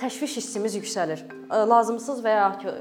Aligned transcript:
təşviş 0.00 0.36
hissimiz 0.40 0.76
yüksəlir. 0.78 1.22
Lazımsız 1.50 2.22
və 2.24 2.34
ya 2.36 2.48
ki, 2.60 2.72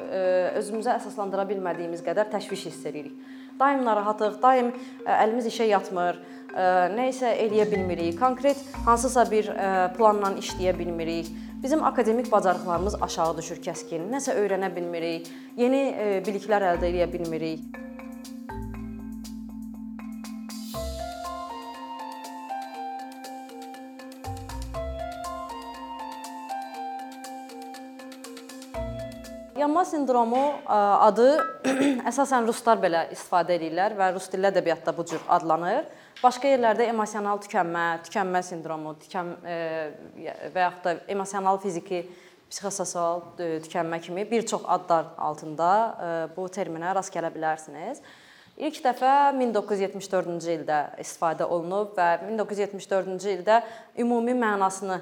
özümüzə 0.62 0.98
əsaslandıra 1.00 1.48
bilmədiyimiz 1.50 2.04
qədər 2.06 2.30
təşviş 2.34 2.68
hiss 2.70 2.86
edirik. 2.86 3.16
Daim 3.60 3.86
narahatıq, 3.88 4.42
daim 4.42 4.74
əlimiz 5.08 5.48
işə 5.48 5.70
yatmır, 5.70 6.20
nə 6.96 7.08
isə 7.12 7.32
eləyə 7.46 7.70
bilmirik. 7.72 8.20
Konkret 8.20 8.60
hansısa 8.86 9.24
bir 9.32 9.48
planla 9.96 10.34
işləyə 10.42 10.76
bilmirik. 10.80 11.32
Bizim 11.64 11.84
akademik 11.84 12.28
bacarıqlarımız 12.32 13.00
aşağı 13.02 13.38
düşür 13.38 13.64
kəskin. 13.64 14.10
Nəsə 14.12 14.36
öyrənə 14.42 14.70
bilmirik, 14.76 15.32
yeni 15.58 16.22
biliklər 16.28 16.68
əldə 16.74 16.92
edə 16.92 17.08
bilmirik. 17.14 17.85
Yanma 29.86 29.98
sindromu 29.98 30.54
adı 30.66 31.26
əsasən 32.10 32.48
ruslar 32.48 32.80
belə 32.82 33.04
istifadə 33.14 33.54
edirlər 33.54 33.94
və 33.94 34.08
rus 34.16 34.26
dilli 34.34 34.48
ədəbiyyatda 34.50 34.94
bu 34.98 35.04
cür 35.06 35.22
adlanır. 35.30 35.86
Başqa 36.24 36.50
yerlərdə 36.50 36.88
emosional 36.90 37.38
tükənmə, 37.44 37.84
tükənmə 38.08 38.42
sindromu, 38.48 38.96
tükən 39.04 39.30
və 39.46 40.64
yaxud 40.64 40.82
da 40.88 40.96
emosional 41.14 41.62
fiziki 41.62 42.02
psixososial 42.50 43.22
tükənmə 43.38 44.02
kimi 44.02 44.26
bir 44.32 44.48
çox 44.50 44.66
adlar 44.66 45.14
altında 45.22 45.70
bu 46.34 46.48
terminə 46.50 46.98
rast 46.98 47.14
gələ 47.14 47.30
bilərsiniz. 47.38 48.02
İlk 48.58 48.82
dəfə 48.82 49.14
1974-cü 49.38 50.62
ildə 50.64 50.82
istifadə 51.04 51.46
olunub 51.46 51.94
və 51.94 52.10
1974-cü 52.26 53.38
ildə 53.38 53.62
ümumi 54.02 54.34
mənasını 54.34 55.02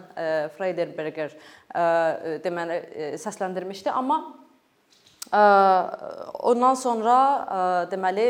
Freiderberger 0.58 1.38
deməli 2.44 2.82
səsləndirmişdi, 3.22 3.94
amma 3.94 4.43
Ondan 5.34 6.76
sonra 6.78 7.18
deməli 7.90 8.30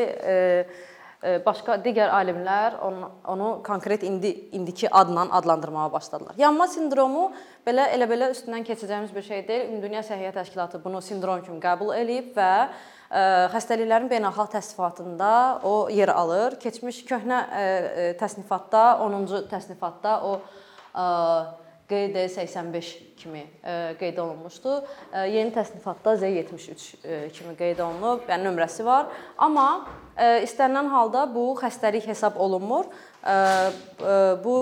başqa 1.43 1.77
digər 1.83 2.11
alimlər 2.11 2.77
onu, 2.83 3.49
konkret 3.63 4.03
indi 4.03 4.31
indiki 4.55 4.89
adla 4.91 5.23
adlandırmağa 5.37 5.91
başladılar. 5.91 6.35
Yanma 6.37 6.67
sindromu 6.67 7.29
belə 7.67 7.89
elə-belə 7.95 8.27
üstündən 8.33 8.63
keçəcəyimiz 8.67 9.15
bir 9.15 9.23
şey 9.23 9.47
deyil. 9.47 9.69
Ümumdünya 9.69 10.03
Səhiyyə 10.03 10.33
Təşkilatı 10.35 10.83
bunu 10.83 10.99
sindrom 11.01 11.39
kimi 11.45 11.59
qəbul 11.63 11.95
eləyib 11.95 12.35
və 12.35 12.51
xəstəliklərin 13.55 14.11
beynəlxalq 14.11 14.51
təsnifatında 14.57 15.31
o 15.63 15.87
yer 15.95 16.11
alır. 16.11 16.59
Keçmiş 16.59 17.03
köhnə 17.07 17.39
təsnifatda, 18.19 18.85
10-cu 19.07 19.43
təsnifatda 19.51 20.19
o 20.27 20.39
QD85 21.89 22.93
kimi 23.17 23.43
e, 23.63 23.95
qeyd 23.99 24.17
olunmuşdu. 24.17 24.83
E, 25.13 25.19
yeni 25.33 25.51
təsnifatda 25.55 26.15
Z73 26.21 26.83
e, 27.03 27.29
kimi 27.35 27.55
qeyd 27.59 27.81
olunub, 27.83 28.23
yəni 28.29 28.47
nömrəsi 28.47 28.85
var. 28.87 29.11
Amma 29.37 29.67
istənilən 30.45 30.91
halda 30.93 31.25
bu 31.33 31.47
xəstəlik 31.57 32.05
hesab 32.05 32.35
olunmur. 32.37 32.85
Bu 34.43 34.57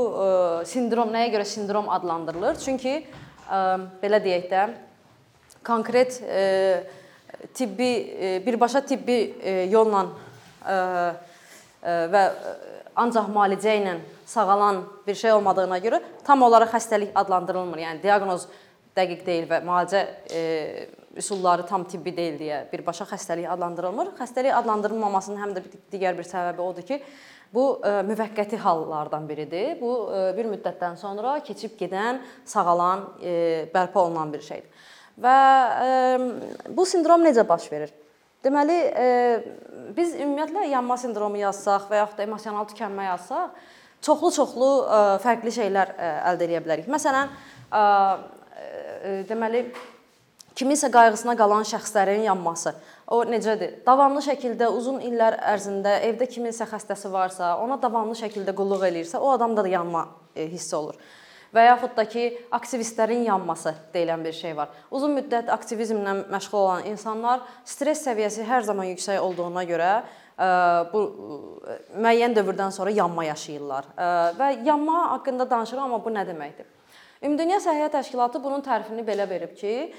sindrom 0.69 1.11
nəyə 1.11 1.33
görə 1.33 1.43
sindrom 1.49 1.89
adlandırılır? 1.91 2.55
Çünki 2.61 2.93
belə 3.99 4.21
deyək 4.23 4.45
də 4.47 4.61
konkret 5.67 6.21
tibbi 7.57 7.91
birbaşa 8.45 8.85
tibbi 8.87 9.17
yolla 9.73 10.05
və 11.81 12.23
ancaq 12.95 13.29
müalicə 13.31 13.75
ilə 13.79 13.95
sağalan 14.29 14.83
bir 15.07 15.15
şey 15.15 15.33
olmadığına 15.37 15.79
görə 15.83 16.01
tam 16.25 16.43
olaraq 16.45 16.73
xəstəlik 16.75 17.15
adlandırılmır. 17.15 17.81
Yəni 17.85 18.03
diaqnoz 18.03 18.47
dəqiq 18.97 19.25
deyil 19.25 19.47
və 19.49 19.61
müalicə 19.65 20.01
e, 20.31 20.41
üsulları 21.19 21.65
tam 21.67 21.85
tibbi 21.87 22.13
deyil 22.15 22.39
deyə 22.39 22.61
birbaşa 22.71 23.07
xəstəlik 23.09 23.49
adlandırılmır. 23.51 24.13
Xəstəlik 24.19 24.55
adlandırılmamasının 24.61 25.41
həm 25.41 25.55
də 25.57 25.63
digər 25.93 26.17
bir 26.17 26.27
səbəbi 26.27 26.63
odur 26.65 26.87
ki, 26.87 27.01
bu 27.53 27.65
e, 27.83 27.95
müvəqqəti 28.11 28.59
hallardan 28.63 29.27
biridir. 29.29 29.77
Bu 29.81 29.93
e, 30.11 30.23
bir 30.37 30.51
müddətdən 30.51 30.99
sonra 30.99 31.39
keçib 31.47 31.77
gedən, 31.79 32.21
sağalan, 32.45 33.07
e, 33.23 33.33
bərpa 33.73 34.03
olunan 34.05 34.31
bir 34.33 34.43
şeydir. 34.47 34.87
Və 35.21 35.37
e, 35.87 36.69
bu 36.71 36.87
sindrom 36.87 37.23
necə 37.27 37.47
baş 37.47 37.71
verir? 37.71 37.95
Deməli, 38.41 38.73
e, 38.73 39.07
biz 39.93 40.15
ümumiyyətlə 40.17 40.65
yanma 40.71 40.97
sindromu 40.97 41.37
yazsaq 41.37 41.85
və 41.91 41.99
yaxud 42.01 42.17
da 42.17 42.25
emosional 42.25 42.65
tükənmə 42.71 43.05
yazsaq, 43.11 43.59
çoxlu-çoxlu 44.07 44.69
e, 44.81 45.01
fərqli 45.21 45.53
şeylər 45.59 45.93
e, 45.93 46.11
əldə 46.31 46.47
edə 46.47 46.61
bilərik. 46.65 46.89
Məsələn, 46.89 47.29
deməli, 49.29 49.61
kiminsə 50.57 50.89
qayğısına 50.91 51.37
qalan 51.37 51.63
şəxslərin 51.69 52.25
yanması. 52.25 52.73
O 53.13 53.21
necədir? 53.29 53.77
Davamlı 53.85 54.23
şəkildə 54.25 54.71
uzun 54.73 54.99
illər 55.05 55.37
ərzində 55.53 55.99
evdə 56.09 56.27
kiminsə 56.31 56.65
xəstəsi 56.67 57.11
varsa, 57.13 57.55
ona 57.61 57.77
davamlı 57.79 58.17
şəkildə 58.19 58.55
qulluq 58.57 58.87
eləyirsə, 58.89 59.21
o 59.21 59.29
adamda 59.35 59.63
da 59.67 59.71
yanma 59.77 60.07
hissi 60.35 60.75
olur 60.75 60.97
və 61.51 61.65
yaxud 61.67 61.93
da 61.97 62.05
ki, 62.07 62.25
aktivistlərin 62.51 63.25
yanması 63.27 63.73
deyilən 63.93 64.23
bir 64.23 64.35
şey 64.35 64.55
var. 64.57 64.71
Uzun 64.91 65.15
müddət 65.17 65.51
aktivizmlə 65.51 66.13
məşğul 66.31 66.59
olan 66.59 66.89
insanlar 66.91 67.43
stress 67.67 68.07
səviyyəsi 68.07 68.47
hər 68.47 68.63
zaman 68.67 68.91
yüksək 68.93 69.19
olduğuna 69.19 69.63
görə 69.69 69.91
bu 70.93 71.01
müəyyən 72.01 72.33
dövrdən 72.33 72.71
sonra 72.73 72.93
yanma 72.95 73.27
yaşayırlar. 73.27 73.91
Və 74.39 74.47
yanma 74.65 75.03
haqqında 75.11 75.49
danışırıq, 75.49 75.83
amma 75.83 75.99
bu 76.01 76.13
nə 76.15 76.23
deməkdir? 76.25 76.65
Ümumdünya 77.21 77.59
Səhiyyə 77.61 77.91
Təşkilatı 77.93 78.41
bunun 78.41 78.63
tərifini 78.65 79.03
belə 79.05 79.27
verib 79.29 79.53
ki, 79.59 79.91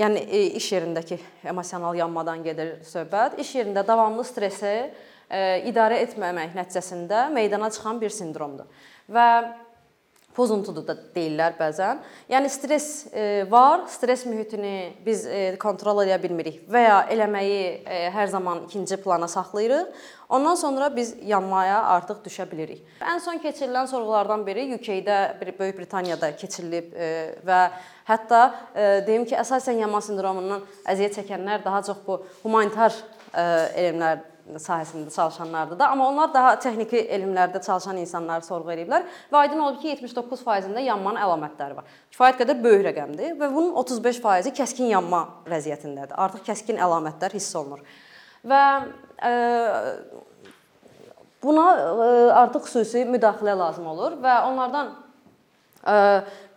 yəni 0.00 0.24
iş 0.58 0.72
yerindəki 0.72 1.20
emosional 1.52 1.94
yanmadan 1.94 2.42
gedir 2.42 2.80
söhbət. 2.88 3.38
İş 3.38 3.54
yerində 3.60 3.86
davamlı 3.86 4.24
stressi 4.26 4.90
idarə 5.70 6.00
etməmək 6.04 6.56
nəticəsində 6.58 7.28
meydana 7.34 7.70
çıxan 7.70 8.00
bir 8.02 8.10
sindromdur 8.14 8.66
və 9.10 9.26
pozuntudur 10.36 10.84
da 10.86 10.94
deyirlər 11.14 11.56
bəzən. 11.58 12.00
Yəni 12.30 12.50
stress 12.52 13.08
e, 13.10 13.24
var, 13.50 13.84
stress 13.90 14.24
mühitini 14.28 14.92
biz 15.04 15.24
e, 15.26 15.40
kontrol 15.60 16.04
edə 16.04 16.16
bilmirik 16.22 16.62
və 16.70 16.84
ya 16.84 16.96
eləməyi 17.12 17.58
e, 17.82 18.00
hər 18.14 18.30
zaman 18.30 18.64
ikinci 18.68 19.00
plana 19.02 19.28
saxlayırıq. 19.30 19.90
Ondan 20.30 20.54
sonra 20.54 20.86
biz 20.94 21.16
yanmaya 21.26 21.80
artıq 21.96 22.22
düşə 22.26 22.46
bilirik. 22.50 22.84
Ən 23.02 23.18
son 23.22 23.40
keçirilən 23.42 23.90
sorğulardan 23.90 24.46
biri 24.46 24.68
UK-də, 24.76 25.18
Böyük 25.58 25.80
Britaniyada 25.80 26.30
keçirilib 26.38 26.92
və 27.46 27.60
hətta 28.06 28.44
deyim 29.08 29.26
ki, 29.26 29.34
əsasən 29.42 29.82
yanma 29.82 29.98
sindromundan 30.06 30.62
əziyyət 30.86 31.18
çəkənlər 31.18 31.64
daha 31.66 31.82
çox 31.90 32.04
bu 32.06 32.20
humanitar 32.44 32.94
elmlər 33.34 34.22
sahəsində 34.58 35.12
çalışanlardır 35.14 35.78
da, 35.78 35.90
amma 35.92 36.08
onlar 36.10 36.32
daha 36.34 36.54
texniki 36.58 37.04
elmlərdə 37.16 37.62
çalışan 37.62 38.00
insanları 38.02 38.42
sorğu 38.46 38.72
ediblər 38.74 39.04
və 39.30 39.42
aydın 39.44 39.62
olub 39.66 39.78
ki, 39.82 39.94
79%-də 39.94 40.82
yanmanın 40.86 41.22
əlamətləri 41.22 41.76
var. 41.78 41.92
Kifayət 42.10 42.40
qədər 42.42 42.62
böyük 42.64 42.86
rəqəmdir 42.88 43.36
və 43.38 43.50
bunun 43.52 43.76
35%-i 43.84 44.54
kəskin 44.56 44.90
yanma 44.90 45.22
vəziyyətindədir. 45.50 46.16
Artıq 46.18 46.48
kəskin 46.50 46.80
əlamətlər 46.82 47.36
hiss 47.38 47.54
olunur. 47.60 47.84
Və 48.50 48.62
e, 49.30 49.32
buna 51.44 51.66
e, 51.76 52.10
artıq 52.42 52.66
xüsusi 52.66 53.06
müdaxilə 53.06 53.56
lazım 53.58 53.86
olur 53.94 54.18
və 54.22 54.36
onlardan 54.48 54.94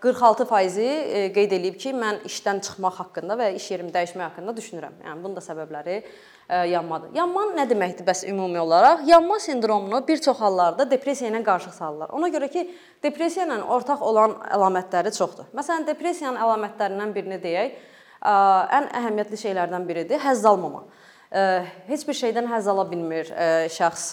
46%-i 0.03 0.83
e, 0.83 1.19
qeyd 1.35 1.53
eləyib 1.55 1.77
ki, 1.79 1.93
mən 1.95 2.23
işdən 2.27 2.59
çıxmaq 2.65 2.97
haqqında 2.99 3.37
və 3.39 3.53
iş 3.55 3.69
yerimi 3.71 3.93
dəyişmək 3.95 4.25
haqqında 4.25 4.55
düşünürəm. 4.57 4.97
Yəni 5.05 5.23
bunun 5.23 5.37
da 5.37 5.43
səbəbləri 5.45 5.99
e, 6.01 6.03
yanmadır. 6.49 7.13
Yanma 7.15 7.45
nə 7.55 7.67
deməkdir 7.69 8.05
bəs 8.07 8.23
ümumi 8.29 8.59
olaraq? 8.59 9.05
Yanma 9.07 9.39
sindromunu 9.39 10.01
bir 10.07 10.21
çox 10.21 10.41
hallarda 10.41 10.89
depressiya 10.91 11.31
ilə 11.31 11.43
qarışıq 11.43 11.73
salırlar. 11.73 12.11
Ona 12.13 12.29
görə 12.33 12.49
ki, 12.51 12.65
depressiya 13.03 13.47
ilə 13.47 13.61
ortaq 13.75 14.03
olan 14.03 14.35
əlamətləri 14.51 15.13
çoxdur. 15.15 15.47
Məsələn, 15.55 15.87
depressiyanın 15.87 16.41
əlamətlərindən 16.43 17.15
birini 17.15 17.39
deyək, 17.43 17.79
ən 18.23 18.91
əhəmiyyətli 18.99 19.39
şeylərdən 19.45 19.87
biridir 19.87 20.21
həzz 20.23 20.45
almama 20.47 20.85
heç 21.33 22.03
bir 22.07 22.13
şeydən 22.13 22.45
həzz 22.45 22.67
ala 22.69 22.83
bilmir 22.91 23.29
şəxs. 23.73 24.03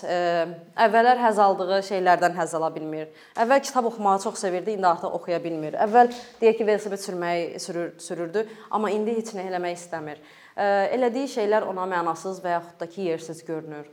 Əvvəllər 0.81 1.21
həzz 1.21 1.41
aldığı 1.45 1.81
şeylərdən 1.91 2.37
həzz 2.39 2.55
ala 2.57 2.71
bilmir. 2.73 3.11
Əvvəl 3.37 3.61
kitab 3.67 3.91
oxumağı 3.91 4.23
çox 4.25 4.39
sevirdi, 4.41 4.73
indi 4.79 4.87
artıq 4.89 5.13
oxuya 5.19 5.41
bilmir. 5.45 5.77
Əvvəl 5.85 6.09
deyək 6.41 6.57
ki, 6.61 6.67
velosiped 6.67 7.03
sürməyi 7.03 7.61
sürür, 7.61 7.93
sürürdü, 8.01 8.47
amma 8.71 8.93
indi 8.95 9.19
heç 9.19 9.35
nə 9.37 9.45
eləmək 9.51 9.77
istəmir. 9.77 10.23
Elədiyi 10.57 11.29
şeylər 11.35 11.69
ona 11.69 11.85
mənasız 11.93 12.41
və 12.45 12.57
yaxud 12.57 12.81
da 12.81 12.89
ki, 12.89 13.11
yersiz 13.13 13.45
görünür. 13.45 13.91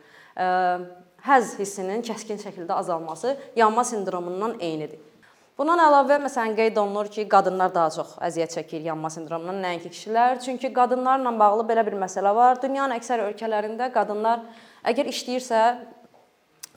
Həzz 1.28 1.58
hissinin 1.60 2.04
kəskin 2.06 2.40
şəkildə 2.40 2.80
azalması 2.80 3.36
yanma 3.56 3.84
sindromundan 3.84 4.56
eynidir. 4.60 5.04
Bundan 5.57 5.80
əlavə 5.81 6.19
məsələn 6.21 6.54
qeyd 6.54 6.75
olunur 6.77 7.07
ki, 7.09 7.24
qadınlar 7.25 7.71
daha 7.74 7.89
çox 7.95 8.12
əziyyət 8.27 8.51
çəkir 8.59 8.83
yanma 8.92 9.09
sindromundan, 9.09 9.57
nəinki 9.63 9.89
kişilər. 9.89 10.38
Çünki 10.44 10.69
qadınlarla 10.69 11.31
bağlı 11.39 11.65
belə 11.65 11.86
bir 11.88 11.95
məsələ 11.98 12.33
var. 12.38 12.59
Dünyanın 12.62 12.94
əksər 13.00 13.24
ölkələrində 13.25 13.88
qadınlar 13.95 14.44
əgər 14.86 15.09
işləyirsə, 15.09 15.63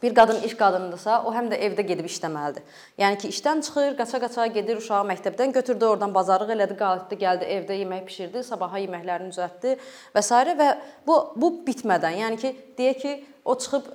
bir 0.00 0.16
qadın 0.16 0.40
iş 0.48 0.56
qadınıdırsa, 0.56 1.18
o 1.28 1.34
həm 1.36 1.50
də 1.52 1.58
evdə 1.68 1.84
gedib 1.90 2.08
işləməlidir. 2.08 2.64
Yəni 3.04 3.20
ki, 3.20 3.34
işdən 3.36 3.60
çıxır, 3.68 3.92
qaça-qaça 4.00 4.48
gedir 4.56 4.80
uşağı 4.80 5.04
məktəbdən 5.12 5.52
götürdü, 5.60 5.90
oradan 5.90 6.16
bazarlıq 6.16 6.56
elədi, 6.56 6.80
qayıtdı, 6.80 7.20
gəldi 7.20 7.52
evdə 7.58 7.76
yemək 7.82 8.08
bişirdi, 8.08 8.46
sabaha 8.48 8.80
yeməklərini 8.80 9.28
düzəltdi 9.34 9.76
və 10.16 10.24
s. 10.24 10.56
və 10.64 10.72
bu 11.04 11.20
bu 11.36 11.52
bitmədən, 11.68 12.16
yəni 12.24 12.40
ki, 12.40 12.56
deyək 12.80 13.04
ki, 13.04 13.16
o 13.44 13.60
çıxıb 13.60 13.92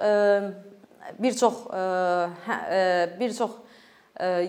bir 1.17 1.33
çox 1.41 1.63
hə, 1.73 2.63
bir 3.19 3.33
çox 3.33 3.64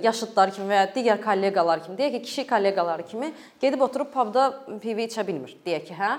yaşıdları 0.02 0.52
kimi 0.54 0.70
və 0.70 0.78
ya 0.78 0.86
digər 0.94 1.22
kolleqalar 1.22 1.82
kimi, 1.82 1.96
deyək 1.98 2.12
ki, 2.16 2.22
kişi 2.22 2.46
kolleqaları 2.46 3.06
kimi 3.06 3.32
gedib 3.60 3.80
oturub 3.82 4.12
pubda 4.14 4.48
pivi 4.82 5.08
içə 5.08 5.26
bilmir. 5.26 5.56
Deyək 5.66 5.88
ki, 5.88 5.96
hə, 5.98 6.10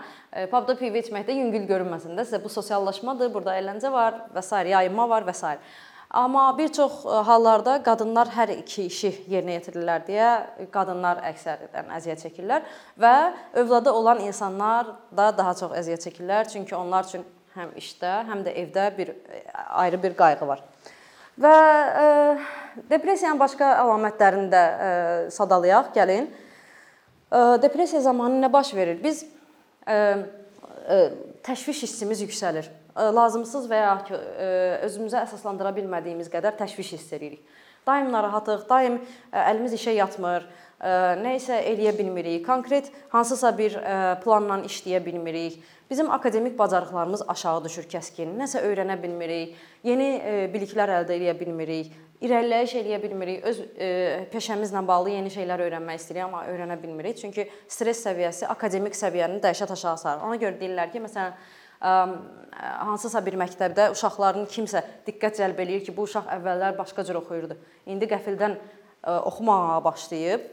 pubda 0.51 0.75
pivi 0.75 0.99
içməkdə 0.99 1.35
yüngül 1.37 1.67
görünməsin 1.69 2.17
də, 2.17 2.27
sizə 2.27 2.41
bu 2.43 2.51
sosiallaşmadır, 2.51 3.31
burada 3.33 3.55
əyləncə 3.55 3.91
var 3.91 4.25
və 4.35 4.43
s. 4.43 4.63
yayınma 4.67 5.07
var 5.09 5.27
və 5.27 5.35
s. 5.35 5.55
Amma 6.09 6.57
bir 6.57 6.67
çox 6.71 7.03
hallarda 7.05 7.81
qadınlar 7.83 8.29
hər 8.31 8.53
iki 8.53 8.85
işi 8.87 9.09
yerinə 9.27 9.57
yetirirlər 9.57 10.05
deyə 10.07 10.29
qadınlar 10.71 11.19
əksəriyyətən 11.33 11.91
əziyyət 11.97 12.23
çəkirlər 12.23 12.69
və 12.99 13.15
övladı 13.59 13.91
olan 13.91 14.23
insanlar 14.23 14.93
da 15.11 15.33
daha 15.37 15.53
çox 15.59 15.75
əziyyət 15.81 16.07
çəkirlər, 16.07 16.47
çünki 16.53 16.75
onlar 16.75 17.07
üçün 17.07 17.27
həm 17.57 17.75
işdə, 17.79 18.13
həm 18.29 18.45
də 18.47 18.55
evdə 18.63 18.87
bir 18.97 19.11
ayrı 19.83 20.03
bir 20.03 20.15
qayğı 20.15 20.47
var. 20.47 20.63
Və 21.37 21.53
e, 21.53 22.05
depressiyanın 22.89 23.37
başqa 23.39 23.75
əlamətlərini 23.83 24.49
də 24.49 24.61
e, 24.61 24.89
sadalayaq, 25.33 25.91
gəlin. 25.93 26.25
E, 27.29 27.41
depressiya 27.61 28.01
zamanı 28.01 28.41
nə 28.41 28.49
baş 28.53 28.73
verir? 28.73 28.97
Biz 29.03 29.21
e, 29.85 29.93
e, 29.93 30.97
təşviş 31.45 31.83
hissimiz 31.85 32.23
yüksəlir. 32.25 32.71
E, 32.97 33.09
lazımsız 33.19 33.69
və 33.69 33.83
ya 33.83 33.93
ki, 34.07 34.17
e, 34.17 34.49
özümüzə 34.89 35.21
əsaslandıra 35.27 35.75
bilmədiyimiz 35.77 36.31
qədər 36.33 36.57
təşviş 36.57 36.95
hiss 36.97 37.13
edirik. 37.13 37.45
Daim 37.87 38.09
narahatıq, 38.11 38.65
daim 38.69 38.97
e, 38.97 39.37
əlimiz 39.37 39.77
işə 39.77 39.93
yatmır, 39.93 40.49
e, 40.81 40.95
nə 41.21 41.37
isə 41.37 41.61
eləyə 41.69 41.93
bilmirik. 41.99 42.41
Konkret 42.49 42.89
hansısa 43.13 43.53
bir 43.57 43.77
e, 43.77 43.97
planla 44.25 44.63
işləyə 44.65 45.05
bilmirik 45.05 45.61
Bizim 45.89 46.11
akademik 46.11 46.59
bacarıqlarımız 46.59 47.21
aşağı 47.27 47.63
düşür 47.63 47.85
kəskin. 47.87 48.33
Nəsə 48.35 48.59
öyrənə 48.67 48.97
bilmirik, 49.03 49.53
yeni 49.87 50.07
e, 50.19 50.33
biliklər 50.51 50.91
əldə 50.97 51.15
edə 51.15 51.35
bilmirik, 51.39 51.93
irəliləyiş 52.19 52.73
eləyə 52.81 52.97
bilmirik. 53.03 53.45
Öz 53.47 53.61
e, 53.79 53.91
peşəmizlə 54.33 54.81
bağlı 54.87 55.13
yeni 55.15 55.31
şeylər 55.31 55.63
öyrənmək 55.63 56.01
istəyirik, 56.01 56.25
amma 56.25 56.43
öyrənə 56.51 56.75
bilmirik. 56.81 57.15
Çünki 57.21 57.47
stress 57.71 58.03
səviyyəsi 58.03 58.49
akademik 58.51 58.99
səviyyəni 58.99 59.39
dəhşət 59.45 59.71
aşağı 59.77 60.01
salır. 60.03 60.25
Ona 60.27 60.39
görə 60.41 60.59
deyirlər 60.59 60.91
ki, 60.91 61.03
məsələn, 61.07 61.39
hansısa 61.79 63.21
bir 63.25 63.37
məktəbdə 63.39 63.91
uşaqların 63.93 64.47
kimsə 64.51 64.81
diqqət 65.07 65.39
cəlb 65.39 65.61
eləyir 65.63 65.85
ki, 65.85 65.95
bu 65.95 66.03
uşaq 66.09 66.27
əvvəllər 66.35 66.75
başqa 66.75 67.05
cür 67.07 67.21
oxuyurdu. 67.21 67.55
İndi 67.85 68.09
qəfildən 68.11 68.57
oxumağa 69.07 69.83
başlayıb, 69.85 70.47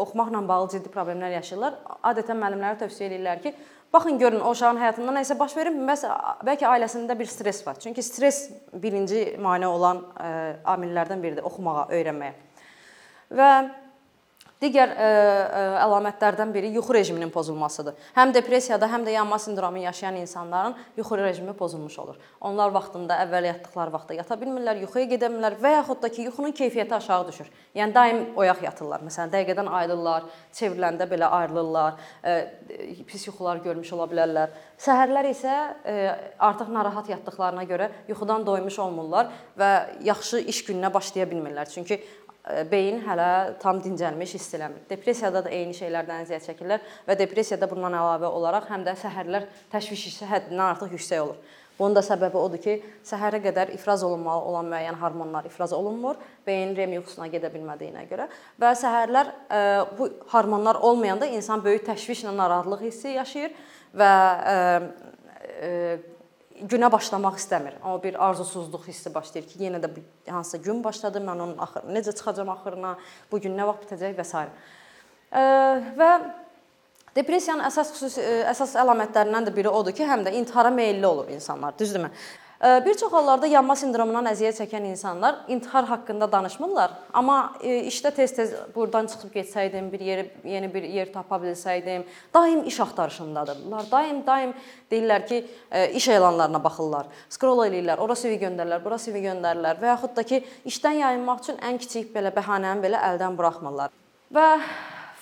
oxumaqla 0.00 0.40
bağlı 0.48 0.68
ciddi 0.76 0.92
problemlər 0.94 1.34
yaşayırlar. 1.34 1.80
Adətən 2.12 2.38
müəllimlərə 2.40 2.78
tövsiyə 2.84 3.10
edirlər 3.10 3.42
ki, 3.42 3.52
Baxın 3.92 4.18
görün 4.18 4.40
o 4.40 4.50
uşağın 4.54 4.78
həyatında 4.80 5.12
nəsə 5.18 5.34
baş 5.36 5.52
verib, 5.56 5.74
bəs 5.88 6.06
bəlkə 6.48 6.64
ailəsində 6.64 7.12
bir 7.18 7.28
stress 7.28 7.60
var. 7.66 7.76
Çünki 7.80 8.02
stress 8.02 8.46
birinci 8.72 9.36
mane 9.36 9.68
olan 9.68 10.00
ə, 10.16 10.30
amillərdən 10.74 11.20
biridir 11.20 11.44
oxumağa, 11.44 11.90
öyrənməyə. 11.92 12.32
Və 13.36 13.50
Digər 14.62 14.92
ə, 14.94 14.94
e, 14.94 15.06
ə, 15.10 15.60
e, 15.60 15.70
əlamətlərdən 15.82 16.52
biri 16.54 16.68
yuxu 16.76 16.94
rejiminin 16.94 17.32
pozulmasıdır. 17.34 17.96
Həm 18.14 18.30
depressiyada, 18.36 18.86
həm 18.92 19.02
də 19.08 19.16
yanma 19.16 19.38
sindromu 19.42 19.82
yaşayan 19.82 20.20
insanların 20.20 20.76
yuxu 20.96 21.18
rejimi 21.18 21.54
pozulmuş 21.58 21.96
olur. 21.98 22.20
Onlar 22.40 22.70
vaxtında 22.70 23.16
əvvəl 23.24 23.48
yatdıqları 23.48 23.94
vaxtda 23.96 24.18
yata 24.20 24.38
bilmirlər, 24.38 24.78
yuxuya 24.84 25.08
gedə 25.10 25.32
bilmirlər 25.32 25.58
və 25.64 25.74
yaxud 25.80 26.02
da 26.04 26.12
ki, 26.14 26.28
yuxunun 26.28 26.54
keyfiyyəti 26.54 26.94
aşağı 26.94 27.26
düşür. 27.32 27.50
Yəni 27.74 27.94
daim 27.94 28.22
oyaq 28.38 28.62
yatırlar. 28.68 29.02
Məsələn, 29.02 29.32
dəqiqədən 29.34 29.72
ayılırlar, 29.80 30.30
çevriləndə 30.54 31.10
belə 31.10 31.32
ayrılırlar, 31.40 31.98
ə, 32.22 32.36
e, 32.70 32.86
pis 33.08 33.26
yuxular 33.26 33.64
görmüş 33.66 33.92
ola 33.98 34.06
bilərlər. 34.14 34.54
Səhərlər 34.78 35.30
isə 35.32 35.58
ə, 35.58 35.98
artıq 36.38 36.70
narahat 36.70 37.10
yatdıqlarına 37.10 37.66
görə 37.66 37.90
yuxudan 38.08 38.46
doymuş 38.46 38.78
olmurlar 38.86 39.34
və 39.58 39.72
yaxşı 40.06 40.44
iş 40.54 40.62
gününə 40.70 40.94
başlaya 40.94 41.26
bilmirlər. 41.30 41.66
Çünki 41.74 41.98
beyin 42.70 43.00
hələ 43.06 43.58
tam 43.62 43.78
dincəlmiş 43.82 44.34
hiss 44.36 44.54
eləmir. 44.58 44.82
Depressiyada 44.90 45.44
da 45.44 45.50
eyni 45.54 45.74
şeylərdən 45.78 46.24
əziyyət 46.24 46.48
çəkirlər 46.50 46.86
və 47.06 47.18
depressiyada 47.20 47.68
bundan 47.70 47.94
əlavə 47.98 48.30
olaraq 48.34 48.66
həm 48.72 48.86
də 48.86 48.96
səhərlər 48.98 49.46
təşviş 49.72 50.22
həddindən 50.26 50.64
artıq 50.72 50.96
yüksək 50.96 51.22
olur. 51.22 51.38
Bunun 51.78 51.96
da 51.96 52.02
səbəbi 52.04 52.36
odur 52.36 52.60
ki, 52.62 52.74
səhərə 53.06 53.40
qədər 53.42 53.72
ifraz 53.74 54.02
olunmalı 54.04 54.50
olan 54.50 54.68
müəyyən 54.70 54.98
hormonlar 55.00 55.46
ifraz 55.48 55.72
olunmur, 55.72 56.18
beyin 56.46 56.76
REM 56.76 56.98
yuxusuna 56.98 57.30
gedə 57.32 57.48
bilmədiyinə 57.54 58.04
görə 58.10 58.28
və 58.60 58.72
səhərlər 58.78 59.30
e, 59.32 59.62
bu 59.98 60.10
hormonlar 60.34 60.82
olmayanda 60.84 61.26
insan 61.32 61.64
böyük 61.64 61.86
təşvişlə 61.88 62.34
narahatlıq 62.36 62.84
hissi 62.84 63.16
yaşayır 63.16 63.56
və 63.98 64.12
e, 64.52 64.58
e, 65.48 65.72
günə 66.70 66.90
başlamaq 66.92 67.38
istəmir. 67.40 67.78
Amma 67.82 68.02
bir 68.02 68.18
arzusuzluq 68.28 68.86
hissi 68.88 69.12
başlayır 69.14 69.48
ki, 69.48 69.58
yenə 69.64 69.80
də 69.82 69.90
hansısa 70.30 70.60
gün 70.62 70.84
başladı, 70.84 71.22
mən 71.24 71.42
onun 71.46 71.58
axırı 71.58 71.94
necə 71.96 72.14
çıxacağam 72.14 72.52
axırına, 72.54 72.94
bu 73.32 73.40
gün 73.40 73.56
nə 73.58 73.66
vaxt 73.66 73.86
bitəcək 73.86 74.16
və 74.18 74.26
s. 74.28 74.44
Və 75.98 76.10
depressiyanın 77.16 77.64
əsas 77.68 77.92
xüsusi 77.96 78.24
əsas 78.52 78.76
əlamətlərindən 78.82 79.48
də 79.48 79.56
biri 79.56 79.72
odur 79.72 79.96
ki, 79.96 80.06
həm 80.08 80.24
də 80.26 80.34
intihara 80.38 80.70
meylli 80.70 81.06
olur 81.06 81.28
insanlar, 81.32 81.78
düzdürmü? 81.78 82.10
Bir 82.62 82.94
çox 82.94 83.10
hallarda 83.12 83.48
yanma 83.50 83.74
sindromundan 83.74 84.28
əziyyət 84.30 84.60
çəkən 84.60 84.84
insanlar 84.92 85.40
intihar 85.50 85.88
haqqında 85.88 86.28
danışmırlar, 86.30 86.92
amma 87.10 87.56
e, 87.58 87.80
işdə 87.90 88.12
tez-tez 88.14 88.52
burdan 88.74 89.08
çıxıb 89.10 89.32
getsəydim, 89.34 89.88
bir 89.90 90.04
yeri 90.06 90.28
yeni 90.46 90.68
bir 90.74 90.86
yer 90.86 91.10
tapa 91.12 91.40
bilsəydim, 91.42 92.04
daim 92.34 92.62
iş 92.70 92.78
axtarışındadırlar. 92.86 93.90
Daim 93.90 94.22
daim 94.26 94.54
deyirlər 94.92 95.26
ki, 95.26 95.42
e, 95.72 95.90
iş 95.90 96.08
elanlarına 96.08 96.62
baxırlar. 96.62 97.10
Scroll 97.28 97.64
eləyirlər, 97.66 97.98
ora 97.98 98.14
CV 98.14 98.38
göndərirlər, 98.46 98.84
bura 98.84 99.00
CV 99.02 99.26
göndərirlər 99.26 99.82
və 99.82 99.94
yaxud 99.96 100.14
da 100.14 100.22
ki, 100.22 100.44
işdən 100.70 101.02
yayınmaq 101.02 101.42
üçün 101.42 101.58
ən 101.66 101.82
kiçik 101.82 102.14
belə 102.14 102.30
bəhanəni 102.30 102.86
belə 102.86 103.02
əldən 103.10 103.42
buraxmırlar. 103.42 103.90
Və 104.30 104.48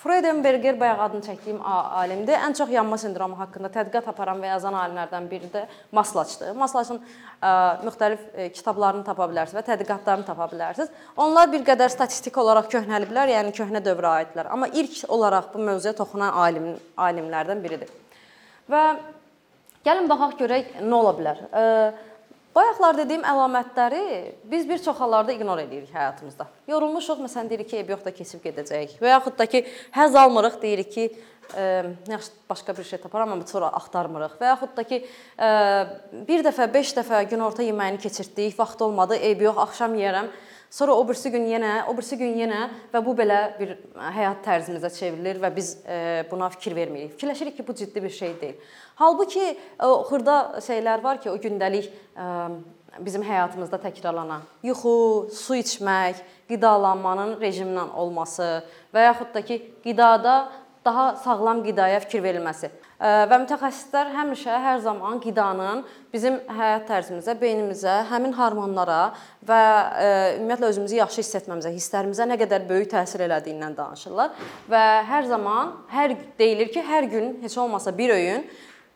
Freudenberger 0.01 0.79
bayaq 0.81 1.01
adını 1.05 1.27
çəkdiyim 1.27 1.59
alimdir. 2.01 2.39
Ən 2.41 2.55
çox 2.57 2.71
yanma 2.73 2.97
sindromu 3.01 3.37
haqqında 3.37 3.69
tədqiqat 3.75 4.07
aparan 4.09 4.41
və 4.41 4.49
yazan 4.55 4.77
alimlərdən 4.81 5.27
biri 5.29 5.51
də 5.53 5.67
Maslaçdır. 5.93 6.55
Maslaçın 6.57 7.03
ə, 7.03 7.51
müxtəlif 7.85 8.23
ə, 8.33 8.47
kitablarını 8.57 9.05
tapa 9.05 9.29
bilərsiniz 9.29 9.61
və 9.61 9.67
tədqiqatlarını 9.69 10.25
tapa 10.25 10.49
bilərsiniz. 10.55 10.89
Onlar 11.21 11.53
bir 11.53 11.67
qədər 11.69 11.93
statistik 11.93 12.41
olaraq 12.41 12.71
köhnəliblər, 12.73 13.35
yəni 13.37 13.53
köhnə 13.57 13.85
dövrə 13.85 14.15
aidlər. 14.23 14.49
Amma 14.55 14.71
ilk 14.73 15.03
olaraq 15.09 15.53
bu 15.53 15.69
mövzuya 15.69 15.93
toxunan 15.99 16.33
alim 16.47 16.73
alimlərdən 16.97 17.61
biridir. 17.61 17.93
Və 18.73 18.85
gəlin 19.85 20.09
baxaq 20.09 20.39
görək 20.41 20.79
nə 20.81 21.03
ola 21.03 21.13
bilər. 21.21 21.45
Ə, 21.53 21.67
Bayaqlar 22.51 22.97
dediyim 22.99 23.23
əlamətləri 23.31 24.05
biz 24.51 24.65
bir 24.67 24.81
çox 24.83 24.99
hallarda 24.99 25.31
ignor 25.31 25.61
edirik 25.63 25.93
həyatımızda. 25.95 26.49
Yorulmuşuq, 26.67 27.21
məsələn 27.23 27.47
deyirik 27.53 27.69
ki, 27.71 27.77
ev 27.79 27.93
yoxda 27.95 28.11
keçib 28.11 28.43
gedəcək 28.43 28.97
və 28.99 29.13
yaxud 29.13 29.37
da 29.39 29.47
ki, 29.47 29.61
həzz 29.95 30.19
almırıq, 30.19 30.57
deyirik 30.59 30.91
ki, 30.91 31.05
ə, 31.55 31.67
yaxşı 32.11 32.33
başqa 32.51 32.75
bir 32.75 32.89
şey 32.89 33.03
taparam 33.05 33.37
amma 33.37 33.47
sonra 33.47 33.71
axtarmırıq 33.79 34.35
və 34.43 34.51
yaxud 34.51 34.75
da 34.75 34.83
ki, 34.83 34.99
ə, 35.39 35.51
bir 36.27 36.43
dəfə, 36.49 36.67
5 36.75 36.95
dəfə 36.99 37.23
günorta 37.31 37.63
yeməyini 37.63 38.03
keçirtdik, 38.03 38.59
vaxt 38.59 38.83
olmadı, 38.83 39.21
ev 39.31 39.47
yox, 39.47 39.63
axşam 39.69 39.95
yeyərəm. 40.01 40.35
Sonra 40.71 40.95
o 40.95 41.03
birisi 41.09 41.31
gün 41.35 41.49
yenə, 41.51 41.85
o 41.91 41.95
birisi 41.97 42.15
gün 42.19 42.37
yenə 42.39 42.69
və 42.93 43.01
bu 43.03 43.11
belə 43.19 43.39
bir 43.59 43.73
həyat 44.15 44.45
tərzimizə 44.45 44.91
çevrilir 44.95 45.41
və 45.43 45.51
biz 45.57 45.73
buna 46.31 46.47
fikir 46.55 46.77
vermirik. 46.77 47.17
Fikirləşirik 47.17 47.57
ki, 47.57 47.67
bu 47.67 47.75
ciddi 47.75 48.03
bir 48.03 48.11
şey 48.15 48.37
deyil. 48.41 48.61
Halbuki 48.95 49.57
o 49.83 50.05
xırda 50.07 50.37
şeylər 50.63 51.03
var 51.03 51.19
ki, 51.21 51.31
o 51.31 51.37
gündəlik 51.43 51.91
bizim 53.03 53.23
həyatımızda 53.27 53.81
təkrarlanan 53.83 54.47
yuxu, 54.63 55.31
su 55.35 55.59
içmək, 55.59 56.23
qidalanmanın 56.51 57.37
rejimlə 57.43 57.89
olması 57.99 58.63
və 58.95 59.09
yaxud 59.09 59.35
da 59.35 59.43
ki, 59.43 59.59
qidada 59.83 60.53
daha 60.85 61.17
sağlam 61.17 61.65
qidaya 61.67 61.99
fikir 62.07 62.23
verilməsi. 62.23 62.71
Və 63.01 63.37
mütəxəssislər 63.41 64.11
həmişə 64.13 64.57
hər 64.61 64.81
zaman 64.85 65.21
qidanın 65.25 65.79
bizim 66.13 66.35
həyat 66.53 66.83
tərzimizə, 66.85 67.33
beynimizə, 67.41 67.95
həmin 68.11 68.35
hormonlara 68.37 69.15
və 69.49 69.61
ümumiyyətlə 70.37 70.69
özümüzü 70.75 70.99
yaxşı 70.99 71.23
hiss 71.23 71.39
etməmizə, 71.41 71.73
hisslərimizə 71.73 72.27
nə 72.29 72.37
qədər 72.43 72.67
böyük 72.69 72.91
təsir 72.93 73.25
elədiyindən 73.25 73.79
danışırlar 73.79 74.35
və 74.69 74.83
hər 75.09 75.31
zaman 75.31 75.73
hər 75.95 76.13
deyilir 76.37 76.69
ki, 76.75 76.85
hər 76.85 77.09
gün 77.09 77.39
heç 77.41 77.57
olmasa 77.65 77.95
bir 77.97 78.13
öğün 78.19 78.45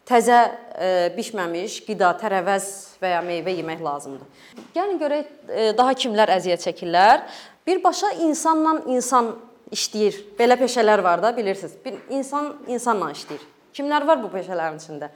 təzə 0.09 0.39
e, 0.77 0.91
bişməmiş 1.17 1.81
qida, 1.87 2.13
tərəvəz 2.21 2.69
və 3.01 3.15
ya 3.15 3.23
meyvə 3.25 3.57
yemək 3.57 3.81
lazımdır. 3.85 4.45
Gəlin 4.77 5.01
görək 5.01 5.33
e, 5.49 5.71
daha 5.79 5.97
kimlər 5.97 6.35
əziyyət 6.37 6.67
çəkirlər. 6.69 7.25
Birbaşa 7.67 8.13
insanla 8.27 8.77
insan 8.93 9.33
işləyir. 9.73 10.21
Belə 10.39 10.59
peşələr 10.61 11.03
var 11.05 11.25
da, 11.25 11.33
bilirsiniz. 11.37 11.79
Bir 11.85 11.97
insan 12.13 12.53
insanla 12.69 13.13
işləyir. 13.17 13.54
Kimlər 13.75 14.07
var 14.07 14.21
bu 14.23 14.31
peşələrin 14.31 14.79
içində? 14.79 15.09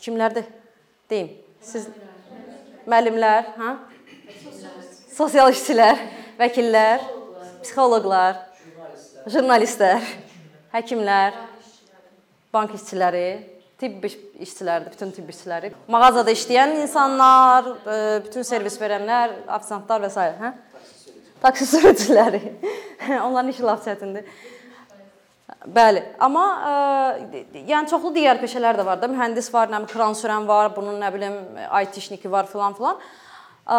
Kimlərdir? 0.00 0.46
Deyin. 1.10 1.34
Siz 1.60 1.88
müəllimlər, 2.88 3.52
hə? 3.58 3.74
Sosial 5.12 5.52
işçilər, 5.52 6.00
vəkillər, 6.38 7.04
psixoloqlar, 7.64 8.38
jurnalistlər, 9.28 10.04
həkimlər, 10.72 11.36
bank 12.54 12.72
işçiləri, 12.78 13.26
tibb 13.78 14.06
işçiləridir, 14.08 14.94
bütün 14.94 15.12
tibb 15.14 15.32
işçiləri, 15.34 15.72
mağazada 15.90 16.32
işləyən 16.32 16.76
insanlar, 16.82 17.68
e, 17.84 17.98
bütün 18.24 18.46
servis 18.46 18.78
verənlər, 18.80 19.34
ofisiantlar 19.58 20.06
və 20.06 20.12
s. 20.14 20.28
hə? 20.40 20.54
Taksi 21.42 21.66
sürücüləri. 21.66 22.40
Onların 23.26 23.52
işi 23.52 23.62
lap 23.62 23.84
çətindir. 23.84 24.24
Bəli, 25.48 26.02
amma 26.20 26.42
ə, 26.44 26.72
e, 27.32 27.40
yəni 27.70 27.88
çoxlu 27.88 28.10
digər 28.12 28.36
peşələr 28.40 28.76
də 28.78 28.84
var 28.84 28.98
da. 29.00 29.08
Mühəndis 29.08 29.48
var, 29.52 29.70
nə 29.72 29.80
bilim, 29.80 29.88
kran 29.90 30.16
sürən 30.16 30.44
var, 30.48 30.74
bunun 30.74 30.98
nə 31.00 31.08
bilim, 31.14 31.38
IT 31.64 31.94
texniki 31.96 32.28
var 32.32 32.50
filan 32.50 32.76
filan. 32.76 33.00
Ə, 33.64 33.78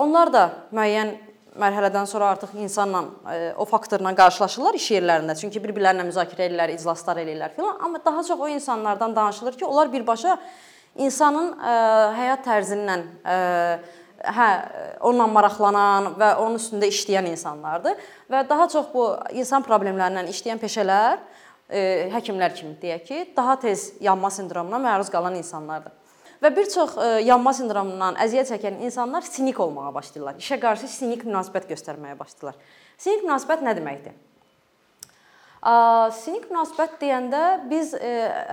onlar 0.00 0.32
da 0.32 0.46
müəyyən 0.72 1.12
mərhələdən 1.60 2.08
sonra 2.08 2.32
artıq 2.34 2.56
insanla 2.64 3.04
ə, 3.04 3.36
e, 3.36 3.52
o 3.60 3.66
faktorla 3.68 4.14
qarşılaşırlar 4.16 4.80
iş 4.80 4.88
yerlərində. 4.96 5.36
Çünki 5.36 5.60
bir-birlərinə 5.60 6.08
müzakirə 6.08 6.48
edirlər, 6.48 6.72
iclaslar 6.78 7.20
eləyirlər 7.20 7.52
filan. 7.56 7.76
Amma 7.84 8.00
daha 8.04 8.24
çox 8.24 8.40
o 8.40 8.48
insanlardan 8.48 9.16
danışılır 9.16 9.60
ki, 9.60 9.68
onlar 9.68 9.92
birbaşa 9.92 10.38
insanın 11.04 11.52
ə, 11.52 11.74
həyat 12.16 12.46
tərzindən 12.48 13.04
ə, 13.20 13.38
hə 14.20 14.48
onunla 15.00 15.26
maraqlanan 15.32 16.10
və 16.20 16.34
onun 16.42 16.58
üstündə 16.60 16.88
işləyən 16.90 17.30
insanlardır 17.32 18.00
və 18.30 18.42
daha 18.48 18.68
çox 18.72 18.90
bu 18.94 19.06
insan 19.36 19.64
problemlərindən 19.66 20.28
işləyən 20.32 20.60
peşələr 20.60 21.18
e, 21.68 22.10
həkimlər 22.14 22.54
kimi 22.56 22.76
deyək 22.82 23.06
ki, 23.06 23.22
daha 23.36 23.56
tez 23.62 23.90
yanma 24.02 24.30
sindromuna 24.34 24.80
məruz 24.82 25.10
qalan 25.12 25.38
insanlardır. 25.40 25.96
Və 26.40 26.50
bir 26.56 26.68
çox 26.72 26.96
e, 26.96 27.08
yanma 27.28 27.52
sindromundan 27.56 28.16
əziyyət 28.24 28.54
çəkən 28.54 28.80
insanlar 28.86 29.26
sinik 29.28 29.60
olmağa 29.60 29.92
başlayırlar. 29.94 30.40
İşə 30.40 30.60
qarşı 30.60 30.88
sinik 30.88 31.26
münasibət 31.28 31.68
göstərməyə 31.70 32.16
başlayırlar. 32.18 32.60
Sinik 33.00 33.26
münasibət 33.26 33.64
nə 33.66 33.76
deməkdir? 33.76 34.16
Sinik 36.16 36.46
münasibət 36.48 36.96
deyəndə 37.02 37.42
biz 37.68 37.92
e, 37.92 38.12